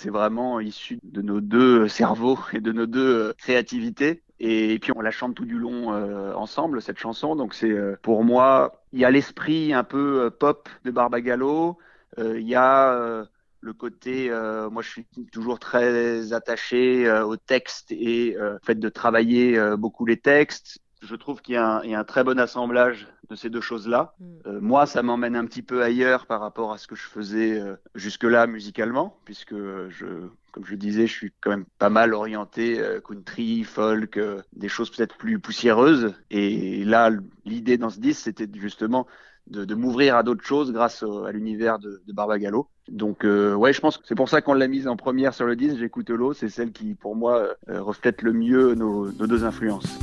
C'est 0.00 0.08
vraiment 0.08 0.58
issu 0.58 1.00
de 1.02 1.20
nos 1.20 1.42
deux 1.42 1.86
cerveaux 1.86 2.38
et 2.54 2.60
de 2.60 2.72
nos 2.72 2.86
deux 2.86 3.34
créativités. 3.36 4.22
Et, 4.38 4.78
puis 4.78 4.92
on 4.94 5.00
la 5.00 5.10
chante 5.10 5.34
tout 5.34 5.46
du 5.46 5.58
long 5.58 5.92
euh, 5.92 6.34
ensemble 6.34 6.82
cette 6.82 6.98
chanson. 6.98 7.36
Donc 7.36 7.54
c'est 7.54 7.70
euh, 7.70 7.96
pour 8.02 8.24
moi, 8.24 8.82
il 8.92 9.00
y 9.00 9.04
a 9.04 9.10
l'esprit 9.10 9.72
un 9.72 9.84
peu 9.84 10.24
euh, 10.24 10.30
pop 10.30 10.68
de 10.84 10.90
Barbagallo, 10.90 11.78
il 12.18 12.48
y 12.48 12.54
a 12.54 13.26
le 13.66 13.72
côté, 13.72 14.30
euh, 14.30 14.70
moi 14.70 14.80
je 14.80 14.88
suis 14.88 15.06
toujours 15.32 15.58
très 15.58 16.32
attaché 16.32 17.06
euh, 17.06 17.26
au 17.26 17.36
texte 17.36 17.90
et 17.90 18.36
euh, 18.36 18.58
fait 18.64 18.76
de 18.76 18.88
travailler 18.88 19.58
euh, 19.58 19.76
beaucoup 19.76 20.06
les 20.06 20.16
textes. 20.16 20.78
Je 21.06 21.14
trouve 21.14 21.40
qu'il 21.40 21.54
y, 21.54 21.58
y, 21.58 21.94
a 21.94 21.98
un 21.98 22.04
très 22.04 22.24
bon 22.24 22.38
assemblage 22.38 23.06
de 23.30 23.36
ces 23.36 23.48
deux 23.48 23.60
choses-là. 23.60 24.14
Mm. 24.18 24.24
Euh, 24.46 24.60
moi, 24.60 24.86
ça 24.86 25.02
m'emmène 25.02 25.36
un 25.36 25.46
petit 25.46 25.62
peu 25.62 25.82
ailleurs 25.82 26.26
par 26.26 26.40
rapport 26.40 26.72
à 26.72 26.78
ce 26.78 26.86
que 26.86 26.96
je 26.96 27.04
faisais 27.04 27.60
euh, 27.60 27.76
jusque-là 27.94 28.46
musicalement, 28.46 29.16
puisque 29.24 29.54
je, 29.54 30.06
comme 30.52 30.64
je 30.64 30.72
le 30.72 30.76
disais, 30.76 31.06
je 31.06 31.12
suis 31.12 31.32
quand 31.40 31.50
même 31.50 31.66
pas 31.78 31.90
mal 31.90 32.12
orienté 32.12 32.80
euh, 32.80 33.00
country, 33.00 33.64
folk, 33.64 34.18
des 34.54 34.68
choses 34.68 34.90
peut-être 34.90 35.16
plus 35.16 35.38
poussiéreuses. 35.38 36.14
Et 36.30 36.84
là, 36.84 37.10
l'idée 37.44 37.78
dans 37.78 37.90
ce 37.90 38.00
disque, 38.00 38.22
c'était 38.24 38.48
justement 38.54 39.06
de, 39.46 39.64
de 39.64 39.74
m'ouvrir 39.74 40.16
à 40.16 40.22
d'autres 40.22 40.44
choses 40.44 40.72
grâce 40.72 41.02
au, 41.02 41.24
à 41.24 41.32
l'univers 41.32 41.78
de, 41.78 42.02
de 42.06 42.12
Barbagallo. 42.12 42.68
Donc 42.88 43.24
euh, 43.24 43.54
ouais, 43.54 43.72
je 43.72 43.80
pense 43.80 43.98
que 43.98 44.06
c'est 44.06 44.14
pour 44.14 44.28
ça 44.28 44.42
qu'on 44.42 44.54
l'a 44.54 44.68
mise 44.68 44.88
en 44.88 44.96
première 44.96 45.34
sur 45.34 45.46
le 45.46 45.56
disque. 45.56 45.78
J'écoute 45.78 46.10
l'eau, 46.10 46.32
c'est 46.32 46.48
celle 46.48 46.72
qui, 46.72 46.94
pour 46.94 47.16
moi, 47.16 47.56
euh, 47.68 47.82
reflète 47.82 48.22
le 48.22 48.32
mieux 48.32 48.74
nos, 48.74 49.10
nos 49.12 49.26
deux 49.26 49.44
influences. 49.44 49.98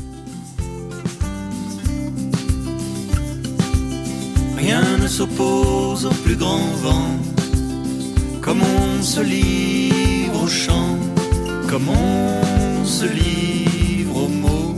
Rien 4.65 4.97
ne 4.97 5.07
s'oppose 5.07 6.05
au 6.05 6.15
plus 6.23 6.37
grand 6.37 6.69
vent, 6.85 7.17
comme 8.41 8.61
on 8.61 9.03
se 9.03 9.19
livre 9.19 10.41
au 10.41 10.47
chant, 10.47 10.97
comme 11.69 11.89
on 11.89 12.85
se 12.85 13.03
livre 13.03 14.15
aux 14.23 14.29
mots. 14.29 14.75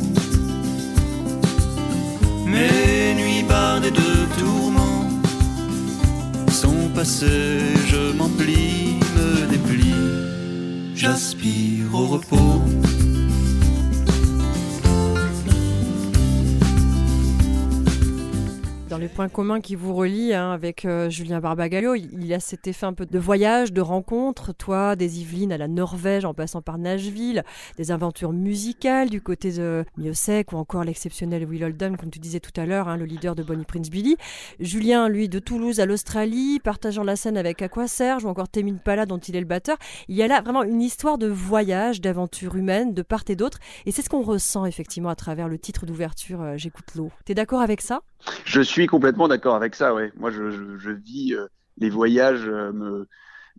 Mes 2.48 3.14
nuits 3.14 3.46
bardées 3.48 3.92
de 3.92 4.12
tourments 4.40 5.08
sont 6.50 6.90
passées, 6.96 7.60
je 7.86 8.12
m'emplis, 8.18 8.98
me 9.16 9.52
déplie, 9.52 10.96
j'aspire 10.96 11.94
au 11.94 12.08
repos. 12.08 12.64
Les 18.98 19.08
points 19.08 19.30
communs 19.30 19.62
qui 19.62 19.76
vous 19.76 19.94
relient 19.94 20.34
hein, 20.34 20.52
avec 20.52 20.86
euh, 20.86 21.10
Julien 21.10 21.40
Barbagallo, 21.40 21.96
il, 21.96 22.24
il, 22.24 22.34
a 22.34 22.40
cet 22.40 22.68
effet 22.68 22.86
un 22.86 22.94
peu 22.94 23.06
de 23.06 23.20
voyage, 23.20 23.74
de 23.74 23.82
rencontre, 23.82 24.54
toi, 24.54 24.96
des 24.96 25.22
Yvelines 25.22 25.52
à 25.52 25.58
la 25.58 25.68
Norvège 25.68 26.26
en 26.26 26.34
passant 26.34 26.62
par 26.62 26.78
Nashville, 26.78 27.44
des 27.78 27.92
aventures 27.92 28.34
musicales 28.34 29.10
du 29.10 29.22
côté 29.22 29.52
de 29.52 29.86
Miosek 29.98 30.54
ou 30.54 30.58
encore 30.58 30.84
l'exceptionnel 30.84 31.46
Will 31.46 31.64
Oldham, 31.64 31.98
comme 31.98 32.10
tu 32.10 32.20
disais 32.20 32.40
tout 32.40 32.60
à 32.60 32.66
l'heure, 32.66 32.88
hein, 32.88 32.98
le 32.98 33.06
leader 33.06 33.36
de 33.36 33.44
Bonnie 33.44 33.66
Prince 33.66 33.90
Billy. 33.90 34.18
Julien, 34.60 35.10
lui, 35.10 35.30
de 35.30 35.40
Toulouse 35.40 35.80
à 35.80 35.86
l'Australie, 35.86 36.60
partageant 36.60 37.04
la 37.04 37.16
scène 37.16 37.38
avec 37.38 37.62
Aqua 37.62 37.88
Serge 37.88 38.26
ou 38.26 38.28
encore 38.28 38.50
Temin 38.50 38.76
Pala 38.76 39.06
dont 39.06 39.18
il 39.18 39.36
est 39.36 39.40
le 39.42 39.46
batteur. 39.46 39.78
Il 40.08 40.16
y 40.16 40.24
a 40.24 40.28
là 40.28 40.42
vraiment 40.42 40.64
une 40.64 40.82
histoire 40.82 41.18
de 41.18 41.28
voyage, 41.28 42.02
d'aventure 42.02 42.56
humaine, 42.56 42.94
de 42.94 43.02
part 43.02 43.24
et 43.28 43.36
d'autre. 43.36 43.60
Et 43.86 43.92
c'est 43.92 44.02
ce 44.02 44.10
qu'on 44.10 44.22
ressent 44.22 44.66
effectivement 44.66 45.10
à 45.10 45.16
travers 45.16 45.48
le 45.48 45.58
titre 45.58 45.86
d'ouverture 45.86 46.42
euh, 46.42 46.58
J'écoute 46.58 46.96
l'eau. 46.96 47.12
T'es 47.26 47.34
d'accord 47.34 47.62
avec 47.62 47.82
ça? 47.82 48.02
Je 48.46 48.62
suis 48.62 48.88
complètement 48.88 49.28
d'accord 49.28 49.56
avec 49.56 49.76
ça, 49.76 49.94
ouais. 49.94 50.12
Moi, 50.16 50.32
je, 50.32 50.78
je, 50.78 50.92
vis 50.92 51.34
euh, 51.34 51.48
les 51.78 51.90
voyages 51.90 52.48
euh, 52.48 52.72
me, 52.72 53.08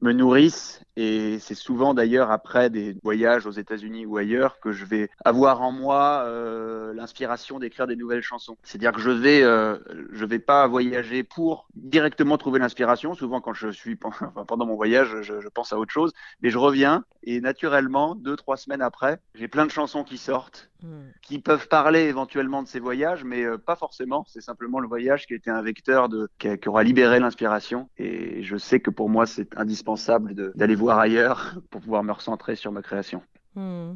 me 0.02 0.12
nourrissent 0.12 0.82
et 0.96 1.38
c'est 1.40 1.54
souvent 1.54 1.92
d'ailleurs 1.92 2.30
après 2.30 2.70
des 2.70 2.96
voyages 3.02 3.46
aux 3.46 3.50
États-Unis 3.50 4.06
ou 4.06 4.16
ailleurs 4.16 4.60
que 4.60 4.72
je 4.72 4.84
vais 4.84 5.10
avoir 5.24 5.60
en 5.62 5.70
moi 5.70 6.22
euh, 6.24 6.94
l'inspiration 6.94 7.58
d'écrire 7.58 7.86
des 7.86 7.96
nouvelles 7.96 8.22
chansons. 8.22 8.56
C'est-à-dire 8.62 8.92
que 8.92 9.00
je 9.00 9.10
vais, 9.10 9.42
euh, 9.42 9.78
je 10.12 10.24
vais 10.24 10.38
pas 10.38 10.66
voyager 10.66 11.22
pour 11.22 11.68
directement 11.74 12.38
trouver 12.38 12.58
l'inspiration. 12.58 13.14
Souvent, 13.14 13.40
quand 13.40 13.52
je 13.52 13.68
suis 13.68 13.96
pendant 14.48 14.66
mon 14.66 14.76
voyage, 14.76 15.08
je, 15.20 15.40
je, 15.40 15.48
pense 15.48 15.72
à 15.72 15.78
autre 15.78 15.92
chose, 15.92 16.12
mais 16.40 16.50
je 16.50 16.58
reviens 16.58 17.04
et 17.24 17.40
naturellement, 17.40 18.14
deux 18.14 18.36
trois 18.36 18.56
semaines 18.56 18.82
après, 18.82 19.18
j'ai 19.34 19.48
plein 19.48 19.66
de 19.66 19.70
chansons 19.70 20.04
qui 20.04 20.16
sortent, 20.16 20.70
mmh. 20.82 20.88
qui 21.22 21.40
peuvent 21.40 21.68
parler 21.68 22.02
éventuellement 22.02 22.62
de 22.62 22.68
ces 22.68 22.78
voyages, 22.78 23.24
mais 23.24 23.44
euh, 23.44 23.58
pas 23.58 23.76
forcément. 23.76 24.24
C'est 24.28 24.40
simplement 24.40 24.78
le 24.78 24.86
voyage 24.88 25.26
qui 25.26 25.34
a 25.34 25.36
été 25.36 25.50
un 25.50 25.60
vecteur 25.60 26.08
de 26.08 26.28
qui 26.38 26.68
aura 26.68 26.84
libéré 26.84 27.18
l'inspiration. 27.18 27.88
Et 27.98 28.42
je 28.44 28.56
sais 28.56 28.80
que 28.80 28.90
pour 28.90 29.10
moi, 29.10 29.26
c'est 29.26 29.56
indispensable 29.58 29.85
d'aller 30.54 30.74
voir 30.74 30.98
ailleurs 30.98 31.58
pour 31.70 31.80
pouvoir 31.80 32.02
me 32.02 32.12
recentrer 32.12 32.56
sur 32.56 32.72
ma 32.72 32.82
création. 32.82 33.22
Hmm. 33.56 33.94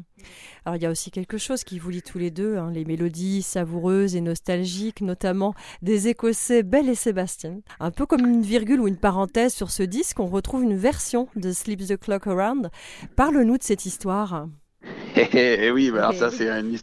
Alors 0.65 0.75
il 0.75 0.81
y 0.81 0.87
a 0.87 0.89
aussi 0.89 1.11
quelque 1.11 1.37
chose 1.37 1.63
qui 1.63 1.77
vous 1.77 1.91
lie 1.91 2.01
tous 2.01 2.17
les 2.17 2.31
deux, 2.31 2.57
hein, 2.57 2.71
les 2.71 2.83
mélodies 2.83 3.43
savoureuses 3.43 4.15
et 4.15 4.21
nostalgiques, 4.21 5.01
notamment 5.01 5.53
des 5.83 6.07
Écossais 6.07 6.63
Bell 6.63 6.89
et 6.89 6.95
Sébastien. 6.95 7.59
Un 7.79 7.91
peu 7.91 8.07
comme 8.07 8.25
une 8.25 8.41
virgule 8.41 8.81
ou 8.81 8.87
une 8.87 8.97
parenthèse 8.97 9.53
sur 9.53 9.69
ce 9.69 9.83
disque, 9.83 10.19
on 10.19 10.25
retrouve 10.25 10.63
une 10.63 10.75
version 10.75 11.27
de 11.35 11.51
Sleep 11.51 11.85
the 11.85 11.97
Clock 11.97 12.25
Around. 12.25 12.71
Parle-nous 13.15 13.59
de 13.59 13.63
cette 13.63 13.85
histoire. 13.85 14.47
Eh 15.15 15.69
oui, 15.69 15.91
bah 15.91 16.07
alors 16.07 16.13
ça 16.13 16.31
c'est 16.31 16.49
une, 16.49 16.77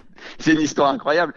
une 0.46 0.60
histoire 0.60 0.90
incroyable 0.90 1.34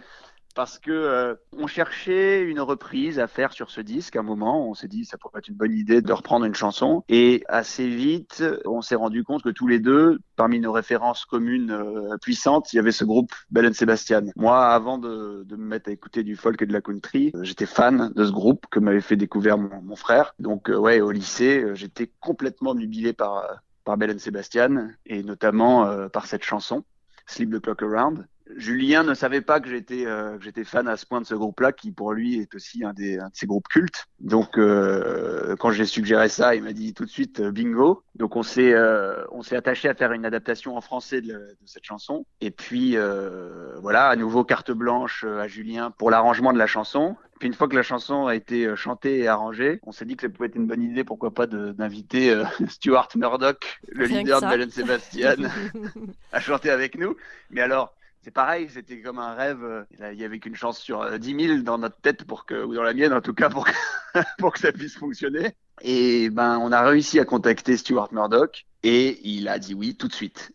parce 0.53 0.79
que 0.79 0.91
euh, 0.91 1.35
on 1.57 1.67
cherchait 1.67 2.41
une 2.41 2.59
reprise 2.59 3.19
à 3.19 3.27
faire 3.27 3.53
sur 3.53 3.69
ce 3.69 3.81
disque. 3.81 4.15
À 4.15 4.19
un 4.19 4.23
moment, 4.23 4.69
on 4.69 4.73
s'est 4.73 4.87
dit 4.87 5.05
ça 5.05 5.17
pourrait 5.17 5.39
être 5.39 5.47
une 5.47 5.55
bonne 5.55 5.73
idée 5.73 6.01
de 6.01 6.13
reprendre 6.13 6.45
une 6.45 6.55
chanson. 6.55 7.03
Et 7.09 7.43
assez 7.47 7.87
vite, 7.87 8.43
on 8.65 8.81
s'est 8.81 8.95
rendu 8.95 9.23
compte 9.23 9.43
que 9.43 9.49
tous 9.49 9.67
les 9.67 9.79
deux, 9.79 10.19
parmi 10.35 10.59
nos 10.59 10.71
références 10.71 11.25
communes 11.25 11.71
euh, 11.71 12.17
puissantes, 12.21 12.73
il 12.73 12.77
y 12.77 12.79
avait 12.79 12.91
ce 12.91 13.05
groupe 13.05 13.31
Bell 13.49 13.73
Sebastian. 13.73 14.23
Moi, 14.35 14.65
avant 14.65 14.97
de, 14.97 15.43
de, 15.45 15.55
me 15.55 15.65
mettre 15.65 15.89
à 15.89 15.93
écouter 15.93 16.23
du 16.23 16.35
folk 16.35 16.61
et 16.61 16.65
de 16.65 16.73
la 16.73 16.81
country, 16.81 17.31
euh, 17.35 17.43
j'étais 17.43 17.65
fan 17.65 18.11
de 18.15 18.25
ce 18.25 18.31
groupe 18.31 18.65
que 18.71 18.79
m'avait 18.79 19.01
fait 19.01 19.15
découvrir 19.15 19.57
mon, 19.57 19.95
frère. 19.95 20.33
Donc 20.39 20.69
euh, 20.69 20.77
ouais, 20.77 21.01
au 21.01 21.11
lycée, 21.11 21.65
j'étais 21.73 22.11
complètement 22.19 22.73
nubilé 22.75 23.13
par 23.13 23.61
par 23.83 23.97
Bell 23.97 24.19
Sebastian 24.19 24.89
et 25.05 25.23
notamment 25.23 26.07
par 26.09 26.27
cette 26.27 26.43
chanson. 26.43 26.83
Sleep 27.25 27.51
the 27.51 27.59
Clock 27.59 27.81
Around. 27.81 28.27
Julien 28.57 29.03
ne 29.03 29.13
savait 29.13 29.41
pas 29.41 29.59
que 29.59 29.69
j'étais 29.69 30.05
euh, 30.05 30.39
j'étais 30.39 30.63
fan 30.63 30.87
à 30.87 30.97
ce 30.97 31.05
point 31.05 31.21
de 31.21 31.25
ce 31.25 31.35
groupe-là, 31.35 31.71
qui 31.71 31.91
pour 31.91 32.13
lui 32.13 32.39
est 32.39 32.53
aussi 32.55 32.83
un, 32.83 32.93
des, 32.93 33.19
un 33.19 33.29
de 33.29 33.35
ses 33.35 33.47
groupes 33.47 33.67
cultes. 33.67 34.07
Donc 34.19 34.57
euh, 34.57 35.55
quand 35.57 35.71
j'ai 35.71 35.85
suggéré 35.85 36.29
ça, 36.29 36.55
il 36.55 36.63
m'a 36.63 36.73
dit 36.73 36.93
tout 36.93 37.05
de 37.05 37.09
suite 37.09 37.39
euh, 37.39 37.51
bingo. 37.51 38.03
Donc 38.15 38.35
on 38.35 38.43
s'est 38.43 38.73
euh, 38.73 39.23
on 39.31 39.41
s'est 39.41 39.55
attaché 39.55 39.89
à 39.89 39.93
faire 39.93 40.11
une 40.11 40.25
adaptation 40.25 40.75
en 40.77 40.81
français 40.81 41.21
de, 41.21 41.27
de 41.27 41.57
cette 41.65 41.85
chanson. 41.85 42.25
Et 42.39 42.51
puis 42.51 42.97
euh, 42.97 43.77
voilà, 43.81 44.07
à 44.07 44.15
nouveau 44.15 44.43
carte 44.43 44.71
blanche 44.71 45.23
à 45.23 45.47
Julien 45.47 45.91
pour 45.91 46.11
l'arrangement 46.11 46.53
de 46.53 46.57
la 46.57 46.67
chanson. 46.67 47.15
Puis 47.41 47.47
une 47.47 47.55
fois 47.55 47.67
que 47.67 47.75
la 47.75 47.81
chanson 47.81 48.27
a 48.27 48.35
été 48.35 48.75
chantée 48.75 49.17
et 49.17 49.27
arrangée, 49.27 49.79
on 49.81 49.91
s'est 49.91 50.05
dit 50.05 50.15
que 50.15 50.21
ça 50.21 50.29
pouvait 50.29 50.47
être 50.47 50.55
une 50.55 50.67
bonne 50.67 50.83
idée, 50.83 51.03
pourquoi 51.03 51.33
pas, 51.33 51.47
d'inviter 51.47 52.29
euh, 52.29 52.43
Stuart 52.67 53.09
Murdoch, 53.15 53.79
le 53.87 54.05
Rien 54.05 54.19
leader 54.19 54.41
de 54.41 54.45
Belen 54.45 54.69
Sebastian, 54.69 55.49
à 56.31 56.39
chanter 56.39 56.69
avec 56.69 56.99
nous. 56.99 57.15
Mais 57.49 57.61
alors, 57.61 57.95
c'est 58.21 58.31
pareil, 58.31 58.69
c'était 58.69 59.01
comme 59.01 59.19
un 59.19 59.33
rêve. 59.33 59.85
Il 60.11 60.19
y 60.19 60.23
avait 60.23 60.39
qu'une 60.39 60.55
chance 60.55 60.79
sur 60.79 61.19
10 61.19 61.47
000 61.47 61.57
dans 61.61 61.77
notre 61.77 61.99
tête 62.01 62.23
pour 62.23 62.45
que, 62.45 62.63
ou 62.63 62.73
dans 62.73 62.83
la 62.83 62.93
mienne 62.93 63.13
en 63.13 63.21
tout 63.21 63.33
cas, 63.33 63.49
pour 63.49 63.65
que, 63.65 63.71
pour 64.37 64.53
que 64.53 64.59
ça 64.59 64.71
puisse 64.71 64.95
fonctionner. 64.95 65.55
Et 65.81 66.29
ben, 66.29 66.59
on 66.59 66.71
a 66.71 66.81
réussi 66.83 67.19
à 67.19 67.25
contacter 67.25 67.77
Stuart 67.77 68.09
Murdoch 68.11 68.65
et 68.83 69.19
il 69.27 69.47
a 69.47 69.57
dit 69.57 69.73
oui 69.73 69.95
tout 69.95 70.07
de 70.07 70.13
suite. 70.13 70.51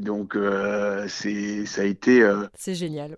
Donc 0.00 0.34
euh, 0.34 1.06
c'est 1.08 1.66
ça 1.66 1.82
a 1.82 1.84
été. 1.84 2.22
Euh... 2.22 2.46
C'est 2.54 2.74
génial. 2.74 3.16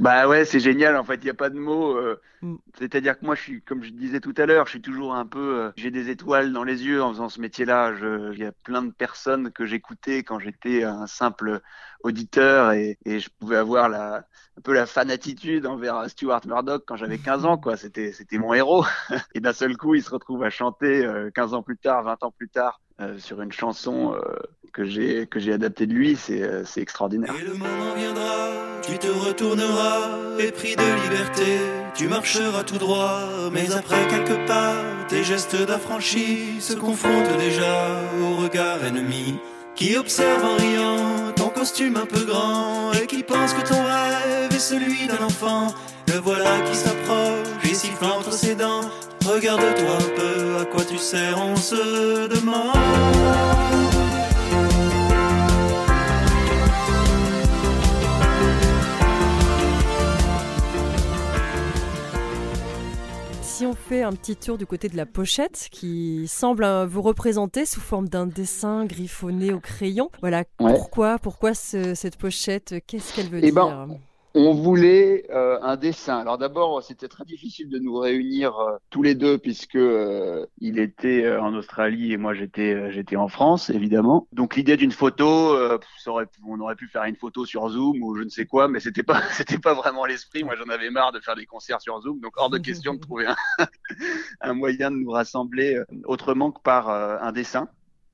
Bah 0.00 0.26
ouais, 0.26 0.44
c'est 0.44 0.60
génial. 0.60 0.96
En 0.96 1.04
fait, 1.04 1.16
il 1.16 1.24
n'y 1.24 1.30
a 1.30 1.34
pas 1.34 1.50
de 1.50 1.58
mots. 1.58 1.96
Euh... 1.96 2.20
Mm. 2.40 2.56
C'est-à-dire 2.78 3.18
que 3.18 3.26
moi, 3.26 3.34
je 3.34 3.42
suis, 3.42 3.62
comme 3.62 3.82
je 3.82 3.90
disais 3.90 4.20
tout 4.20 4.34
à 4.38 4.46
l'heure, 4.46 4.66
je 4.66 4.70
suis 4.70 4.80
toujours 4.80 5.14
un 5.14 5.26
peu. 5.26 5.58
Euh, 5.60 5.70
j'ai 5.76 5.90
des 5.90 6.08
étoiles 6.08 6.52
dans 6.52 6.64
les 6.64 6.84
yeux 6.84 7.02
en 7.02 7.10
faisant 7.12 7.28
ce 7.28 7.40
métier-là. 7.40 7.92
Il 8.32 8.38
y 8.38 8.44
a 8.44 8.52
plein 8.52 8.82
de 8.82 8.90
personnes 8.90 9.50
que 9.52 9.66
j'écoutais 9.66 10.22
quand 10.22 10.38
j'étais 10.38 10.82
un 10.82 11.06
simple 11.06 11.60
auditeur 12.02 12.72
et, 12.72 12.96
et, 13.04 13.18
je 13.18 13.28
pouvais 13.40 13.56
avoir 13.56 13.88
la 13.88 14.24
un 14.56 14.60
peu 14.60 14.72
la 14.72 14.86
fan 14.86 15.10
attitude 15.10 15.66
envers 15.66 16.08
Stuart 16.08 16.42
Murdoch 16.46 16.84
quand 16.86 16.96
j'avais 16.96 17.18
15 17.18 17.44
ans. 17.44 17.58
quoi. 17.58 17.76
C'était 17.76 18.12
c'était 18.12 18.38
mon 18.38 18.54
héros. 18.54 18.84
et 19.34 19.40
d'un 19.40 19.52
seul 19.52 19.76
coup, 19.76 19.94
il 19.94 20.02
se 20.02 20.10
retrouve 20.10 20.42
à 20.42 20.50
chanter 20.50 21.06
15 21.34 21.54
ans 21.54 21.62
plus 21.62 21.76
tard, 21.76 22.02
20 22.04 22.22
ans 22.22 22.30
plus 22.30 22.48
tard 22.48 22.80
euh, 23.00 23.16
sur 23.16 23.40
une 23.40 23.52
chanson 23.52 24.14
euh, 24.14 24.36
que 24.72 24.84
j'ai 24.84 25.52
adaptée 25.52 25.86
de 25.86 25.92
lui, 25.92 26.16
c'est 26.16 26.42
euh, 26.42 26.64
c'est 26.64 26.80
extraordinaire. 26.80 27.34
Et 27.40 27.44
le 27.44 27.54
moment 27.54 27.94
viendra, 27.96 28.52
tu 28.82 28.98
te 28.98 29.08
retourneras, 29.08 30.38
épris 30.38 30.76
de 30.76 31.02
liberté, 31.02 31.58
tu 31.94 32.08
marcheras 32.08 32.64
tout 32.64 32.78
droit, 32.78 33.28
mais 33.52 33.72
après 33.72 34.06
quelque 34.08 34.46
part, 34.46 34.76
tes 35.08 35.24
gestes 35.24 35.56
d'affranchi 35.66 36.60
se 36.60 36.74
confrontent 36.74 37.36
déjà 37.38 38.00
au 38.22 38.42
regard 38.42 38.84
ennemi 38.84 39.38
qui 39.78 39.96
observe 39.96 40.44
en 40.44 40.56
riant 40.56 41.32
ton 41.36 41.50
costume 41.50 41.96
un 41.96 42.06
peu 42.06 42.24
grand 42.24 42.92
et 42.94 43.06
qui 43.06 43.22
pense 43.22 43.54
que 43.54 43.62
ton 43.62 43.84
rêve 43.84 44.52
est 44.52 44.58
celui 44.58 45.06
d'un 45.06 45.24
enfant. 45.24 45.68
Le 46.08 46.14
voilà 46.14 46.60
qui 46.68 46.76
s'approche 46.76 47.46
et 47.62 47.74
siffle 47.74 48.04
entre 48.04 48.32
ses 48.32 48.56
dents. 48.56 48.90
Regarde-toi 49.24 49.94
un 49.94 50.16
peu, 50.16 50.56
à 50.62 50.64
quoi 50.64 50.84
tu 50.84 50.98
sers, 50.98 51.38
on 51.38 51.54
se 51.54 52.26
demande. 52.26 53.97
Fait 63.74 64.02
un 64.02 64.12
petit 64.12 64.36
tour 64.36 64.58
du 64.58 64.66
côté 64.66 64.88
de 64.88 64.96
la 64.96 65.06
pochette, 65.06 65.68
qui 65.70 66.26
semble 66.28 66.64
euh, 66.64 66.86
vous 66.86 67.02
représenter 67.02 67.66
sous 67.66 67.80
forme 67.80 68.08
d'un 68.08 68.26
dessin 68.26 68.84
griffonné 68.84 69.52
au 69.52 69.60
crayon, 69.60 70.10
voilà, 70.20 70.44
pourquoi, 70.56 71.18
pourquoi 71.18 71.54
cette 71.54 72.16
pochette? 72.16 72.76
Qu'est-ce 72.86 73.14
qu'elle 73.14 73.28
veut 73.28 73.40
eh 73.42 73.52
ben, 73.52 73.86
dire? 73.86 73.98
On 74.34 74.54
voulait 74.54 75.26
euh, 75.30 75.58
un 75.62 75.76
dessin. 75.76 76.18
Alors 76.18 76.38
d'abord, 76.38 76.82
c'était 76.82 77.08
très 77.08 77.24
difficile 77.24 77.68
de 77.68 77.78
nous 77.78 77.96
réunir 77.98 78.56
euh, 78.58 78.76
tous 78.90 79.02
les 79.02 79.14
deux 79.14 79.38
puisque 79.38 79.76
euh, 79.76 80.46
il 80.60 80.78
était 80.78 81.36
en 81.36 81.54
Australie 81.54 82.12
et 82.12 82.16
moi 82.16 82.34
j'étais 82.34 82.92
j'étais 82.92 83.16
en 83.16 83.28
France 83.28 83.70
évidemment. 83.70 84.28
Donc 84.32 84.56
l'idée 84.56 84.76
d'une 84.76 84.92
photo, 84.92 85.56
on 86.46 86.60
aurait 86.60 86.76
pu 86.76 86.88
faire 86.88 87.04
une 87.04 87.16
photo 87.16 87.46
sur 87.46 87.68
Zoom 87.68 88.02
ou 88.02 88.16
je 88.16 88.22
ne 88.22 88.28
sais 88.28 88.46
quoi, 88.46 88.68
mais 88.68 88.80
c'était 88.80 89.02
pas 89.02 89.22
c'était 89.32 89.58
pas 89.58 89.74
vraiment 89.74 90.04
l'esprit. 90.04 90.44
Moi 90.44 90.54
j'en 90.56 90.72
avais 90.72 90.90
marre 90.90 91.12
de 91.12 91.20
faire 91.20 91.36
des 91.36 91.46
concerts 91.46 91.80
sur 91.80 92.00
Zoom, 92.00 92.20
donc 92.20 92.32
hors 92.36 92.50
de 92.50 92.58
question 92.58 92.94
de 92.94 93.00
trouver 93.00 93.26
un, 93.26 93.36
un 94.40 94.54
moyen 94.54 94.90
de 94.90 94.96
nous 94.96 95.10
rassembler 95.10 95.82
autrement 96.04 96.52
que 96.52 96.60
par 96.60 96.90
un 96.90 97.32
dessin. 97.32 97.68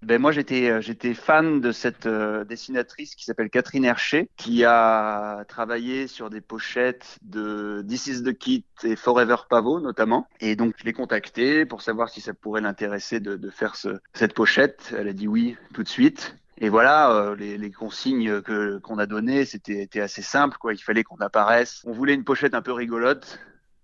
Ben 0.04 0.20
moi 0.20 0.32
j'étais 0.32 0.68
euh, 0.68 0.80
j'étais 0.82 1.14
fan 1.14 1.62
de 1.62 1.72
cette 1.72 2.04
euh, 2.04 2.44
dessinatrice 2.44 3.14
qui 3.14 3.24
s'appelle 3.24 3.48
Catherine 3.48 3.86
Herché 3.86 4.28
qui 4.36 4.62
a 4.64 5.44
travaillé 5.48 6.08
sur 6.08 6.28
des 6.28 6.42
pochettes 6.42 7.18
de 7.22 7.82
This 7.88 8.06
is 8.08 8.22
the 8.22 8.36
Kit 8.36 8.66
et 8.82 8.96
Forever 8.96 9.36
Pavo 9.48 9.80
notamment 9.80 10.28
et 10.40 10.56
donc 10.56 10.74
je 10.76 10.84
l'ai 10.84 10.92
contactée 10.92 11.64
pour 11.64 11.80
savoir 11.80 12.10
si 12.10 12.20
ça 12.20 12.34
pourrait 12.34 12.60
l'intéresser 12.60 13.18
de, 13.18 13.36
de, 13.36 13.48
faire 13.48 13.76
ce, 13.76 14.00
cette 14.12 14.34
pochette 14.34 14.94
elle 14.94 15.08
a 15.08 15.14
dit 15.14 15.26
oui 15.26 15.56
tout 15.72 15.82
de 15.82 15.88
suite 15.88 16.36
et 16.58 16.68
voilà, 16.68 17.10
euh, 17.10 17.34
les, 17.34 17.58
les, 17.58 17.70
consignes 17.72 18.40
que 18.40 18.78
qu'on 18.78 18.98
a 18.98 19.06
données, 19.06 19.44
c'était 19.44 20.00
assez 20.00 20.22
simple. 20.22 20.56
Quoi. 20.56 20.72
Il 20.72 20.78
fallait 20.78 21.02
qu'on 21.02 21.16
apparaisse. 21.16 21.82
On 21.84 21.90
voulait 21.90 22.14
une 22.14 22.22
pochette 22.22 22.54
un 22.54 22.62
peu 22.62 22.70
rigolote, 22.70 23.40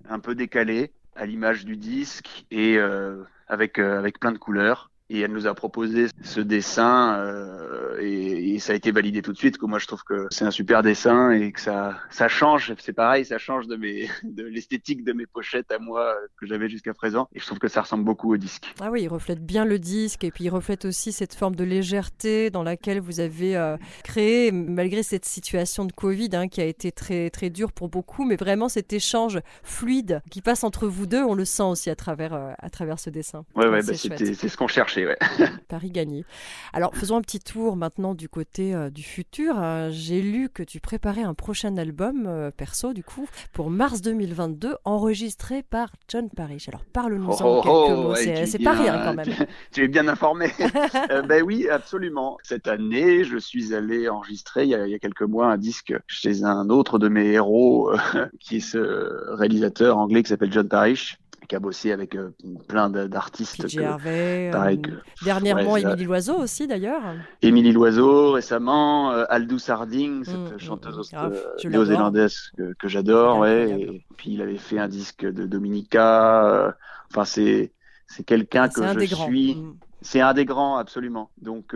un 0.08 0.20
peu 0.20 0.36
décalée, 0.36 0.92
à 1.16 1.26
l'image 1.26 1.64
du 1.64 1.76
disque 1.76 2.46
et 2.52 2.78
euh, 2.78 3.24
avec 3.48 3.80
avec 3.80 4.20
plein 4.20 4.30
de 4.30 4.38
couleurs 4.38 4.89
et 5.10 5.20
elle 5.20 5.32
nous 5.32 5.46
a 5.48 5.54
proposé 5.54 6.06
ce 6.22 6.40
dessin 6.40 7.18
euh, 7.18 7.98
et, 8.00 8.54
et, 8.54 8.58
ça 8.60 8.72
a 8.72 8.76
été 8.76 8.92
validé 8.92 9.22
tout 9.22 9.32
de 9.32 9.36
suite. 9.36 9.58
Que 9.58 9.66
moi, 9.66 9.78
je 9.78 9.86
trouve 9.86 10.04
que 10.04 10.28
c'est 10.30 10.44
un 10.44 10.50
super 10.50 10.82
dessin 10.82 11.32
et 11.32 11.50
que 11.50 11.60
ça, 11.60 11.98
ça 12.10 12.28
change. 12.28 12.72
C'est 12.78 12.92
pareil, 12.92 13.24
ça 13.24 13.38
change 13.38 13.66
de 13.66 13.76
mes, 13.76 14.08
de 14.22 14.44
l'esthétique 14.44 15.04
de 15.04 15.12
mes 15.12 15.26
pochettes 15.26 15.70
à 15.72 15.78
moi 15.78 16.14
que 16.38 16.46
j'avais 16.46 16.68
jusqu'à 16.68 16.94
présent. 16.94 17.28
Et 17.34 17.40
je 17.40 17.46
trouve 17.46 17.58
que 17.58 17.68
ça 17.68 17.82
ressemble 17.82 18.04
beaucoup 18.04 18.32
au 18.32 18.36
disque. 18.36 18.72
Ah 18.80 18.90
oui, 18.90 19.02
il 19.02 19.08
reflète 19.08 19.44
bien 19.44 19.64
le 19.64 19.78
disque 19.78 20.22
et 20.22 20.30
puis 20.30 20.44
il 20.44 20.50
reflète 20.50 20.84
aussi 20.84 21.12
cette 21.12 21.34
forme 21.34 21.56
de 21.56 21.64
légèreté 21.64 22.50
dans 22.50 22.62
laquelle 22.62 23.00
vous 23.00 23.18
avez 23.18 23.56
euh, 23.56 23.76
créé, 24.04 24.52
malgré 24.52 25.02
cette 25.02 25.24
situation 25.24 25.84
de 25.84 25.92
Covid 25.92 26.30
hein, 26.34 26.48
qui 26.48 26.60
a 26.60 26.66
été 26.66 26.92
très 26.92 27.30
très 27.30 27.50
dure 27.50 27.72
pour 27.72 27.88
beaucoup, 27.88 28.24
mais 28.24 28.36
vraiment 28.36 28.68
cet 28.68 28.92
échange 28.92 29.40
fluide 29.64 30.22
qui 30.30 30.40
passe 30.40 30.62
entre 30.62 30.86
vous 30.86 31.06
deux, 31.06 31.24
on 31.24 31.34
le 31.34 31.44
sent 31.44 31.64
aussi 31.64 31.90
à 31.90 31.96
travers 31.96 32.34
euh, 32.34 32.52
à 32.58 32.70
travers 32.70 32.98
ce 33.00 33.10
dessin. 33.10 33.44
Ouais, 33.56 33.66
ouais, 33.66 33.82
bah, 33.82 33.94
c'est 33.94 34.48
ce 34.48 34.56
qu'on 34.56 34.68
cherchait. 34.68 34.99
Paris 35.68 35.90
gagné. 35.90 36.24
Alors 36.72 36.94
faisons 36.94 37.16
un 37.16 37.22
petit 37.22 37.40
tour 37.40 37.76
maintenant 37.76 38.14
du 38.14 38.28
côté 38.28 38.74
euh, 38.74 38.90
du 38.90 39.02
futur. 39.02 39.56
Euh, 39.58 39.90
j'ai 39.92 40.22
lu 40.22 40.48
que 40.48 40.62
tu 40.62 40.80
préparais 40.80 41.22
un 41.22 41.34
prochain 41.34 41.76
album 41.76 42.26
euh, 42.26 42.50
perso 42.50 42.92
du 42.92 43.04
coup 43.04 43.28
pour 43.52 43.70
mars 43.70 44.00
2022 44.02 44.76
enregistré 44.84 45.62
par 45.62 45.90
John 46.08 46.28
Parrish. 46.30 46.68
Alors 46.68 46.84
parle-nous 46.84 47.30
en 47.30 47.38
oh, 47.44 47.62
quelques 47.62 47.98
oh, 47.98 48.02
mots. 48.02 48.14
c'est 48.14 48.62
pas 48.62 48.72
rien 48.72 48.98
quand 49.04 49.14
même. 49.14 49.26
Tu, 49.72 49.84
es 49.84 49.88
bien 49.88 50.08
informé. 50.08 50.50
ben 51.28 51.42
oui, 51.42 51.68
absolument. 51.68 52.38
Cette 52.42 52.66
année, 52.66 53.24
je 53.24 53.36
suis 53.38 53.74
allé 53.74 54.08
enregistrer 54.08 54.64
il 54.64 54.70
y, 54.70 54.74
a, 54.74 54.86
il 54.86 54.90
y 54.90 54.94
a 54.94 54.98
quelques 54.98 55.22
mois 55.22 55.46
un 55.46 55.58
disque 55.58 55.94
chez 56.06 56.44
un 56.44 56.70
autre 56.70 56.98
de 56.98 57.08
mes 57.08 57.26
héros 57.32 57.92
qui 58.40 58.56
est 58.56 58.60
ce 58.60 59.34
réalisateur 59.34 59.98
anglais 59.98 60.22
qui 60.22 60.30
s'appelle 60.30 60.52
John 60.52 60.68
Parrish 60.68 61.19
qui 61.50 61.56
a 61.56 61.58
bossé 61.58 61.90
avec 61.90 62.14
euh, 62.14 62.32
plein 62.68 62.88
d'artistes. 62.88 63.66
Euh, 63.76 64.80
dernièrement, 65.24 65.76
Émilie 65.76 66.04
Loiseau 66.04 66.36
aussi 66.36 66.68
d'ailleurs. 66.68 67.02
Émilie 67.42 67.72
Loiseau 67.72 68.30
récemment, 68.30 69.10
euh, 69.10 69.24
Aldous 69.28 69.68
Harding, 69.68 70.24
cette 70.24 70.36
mm, 70.36 70.54
mm, 70.54 70.58
chanteuse 70.58 71.12
mm. 71.12 71.68
néo-zélandaise 71.68 72.52
que, 72.78 72.86
j'adore, 72.88 73.40
ouais. 73.40 73.68
Et 73.68 74.04
puis 74.16 74.34
il 74.34 74.42
avait 74.42 74.58
fait 74.58 74.78
un 74.78 74.86
disque 74.86 75.24
de 75.24 75.44
Dominica. 75.44 76.76
Enfin, 77.10 77.24
c'est 77.24 77.72
c'est 78.06 78.22
quelqu'un 78.22 78.68
que 78.68 79.00
je 79.00 79.14
suis. 79.16 79.58
C'est 80.02 80.20
un 80.20 80.32
des 80.34 80.44
grands, 80.44 80.76
absolument. 80.76 81.30
Donc, 81.42 81.74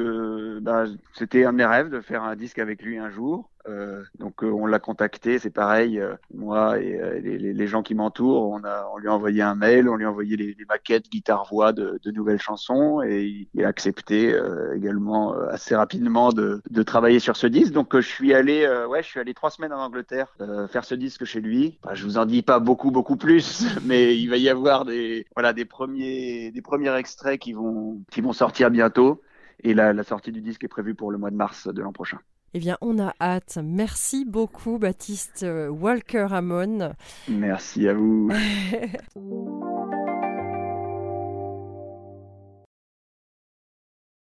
bah, 0.62 0.84
c'était 1.14 1.44
un 1.44 1.52
de 1.52 1.58
mes 1.58 1.66
rêves 1.66 1.90
de 1.90 2.00
faire 2.00 2.22
un 2.22 2.36
disque 2.36 2.60
avec 2.60 2.80
lui 2.80 2.96
un 2.96 3.10
jour. 3.10 3.50
Euh, 3.68 4.02
donc 4.18 4.44
euh, 4.44 4.50
on 4.50 4.66
l'a 4.66 4.78
contacté, 4.78 5.38
c'est 5.38 5.50
pareil, 5.50 5.98
euh, 5.98 6.14
moi 6.34 6.78
et 6.78 7.20
les, 7.22 7.38
les, 7.38 7.66
gens 7.66 7.82
qui 7.82 7.94
m'entourent, 7.94 8.50
on, 8.50 8.60
on 8.92 8.98
lui 8.98 9.08
a 9.08 9.14
envoyé 9.14 9.40
un 9.40 9.54
mail, 9.54 9.88
on 9.88 9.96
lui 9.96 10.04
a 10.04 10.10
envoyé 10.10 10.36
les, 10.36 10.54
les 10.58 10.64
maquettes 10.68 11.08
guitare-voix 11.08 11.72
de, 11.72 11.98
de, 12.02 12.10
nouvelles 12.10 12.40
chansons 12.40 13.00
et 13.02 13.48
il, 13.54 13.64
a 13.64 13.68
accepté 13.68 14.38
également 14.76 15.32
assez 15.48 15.74
rapidement 15.74 16.30
de, 16.32 16.60
de, 16.70 16.82
travailler 16.82 17.18
sur 17.20 17.36
ce 17.36 17.46
disque. 17.46 17.72
Donc 17.72 17.94
je 17.94 18.06
suis 18.06 18.34
allé, 18.34 18.68
ouais, 18.88 19.02
je 19.02 19.08
suis 19.08 19.20
allé 19.20 19.32
trois 19.32 19.50
semaines 19.50 19.72
en 19.72 19.80
Angleterre 19.80 20.36
faire 20.68 20.84
ce 20.84 20.94
disque 20.94 21.24
chez 21.24 21.40
lui. 21.40 21.78
Bah, 21.82 21.94
je 21.94 22.04
vous 22.04 22.18
en 22.18 22.26
dis 22.26 22.42
pas 22.42 22.58
beaucoup 22.58 22.90
beaucoup 22.90 23.16
plus, 23.16 23.64
mais 23.84 24.16
il 24.18 24.28
va 24.28 24.36
y 24.36 24.48
avoir 24.48 24.84
des 24.84 25.26
voilà 25.34 25.52
des 25.52 25.64
premiers 25.64 26.50
des 26.50 26.62
premiers 26.62 26.94
extraits 26.96 27.40
qui 27.40 27.54
vont 27.54 28.02
qui 28.10 28.20
vont 28.20 28.32
sortir 28.32 28.70
bientôt 28.70 29.22
et 29.60 29.72
la, 29.72 29.92
la 29.92 30.02
sortie 30.02 30.32
du 30.32 30.42
disque 30.42 30.64
est 30.64 30.68
prévue 30.68 30.94
pour 30.94 31.10
le 31.10 31.18
mois 31.18 31.30
de 31.30 31.36
mars 31.36 31.68
de 31.68 31.80
l'an 31.80 31.92
prochain. 31.92 32.18
Eh 32.54 32.60
bien, 32.60 32.78
on 32.80 32.98
a 33.00 33.14
hâte. 33.20 33.58
Merci 33.62 34.24
beaucoup, 34.24 34.78
Baptiste 34.78 35.44
Walker 35.68 36.28
Hamon. 36.30 36.92
Merci 37.28 37.88
à 37.88 37.94
vous. 37.94 38.30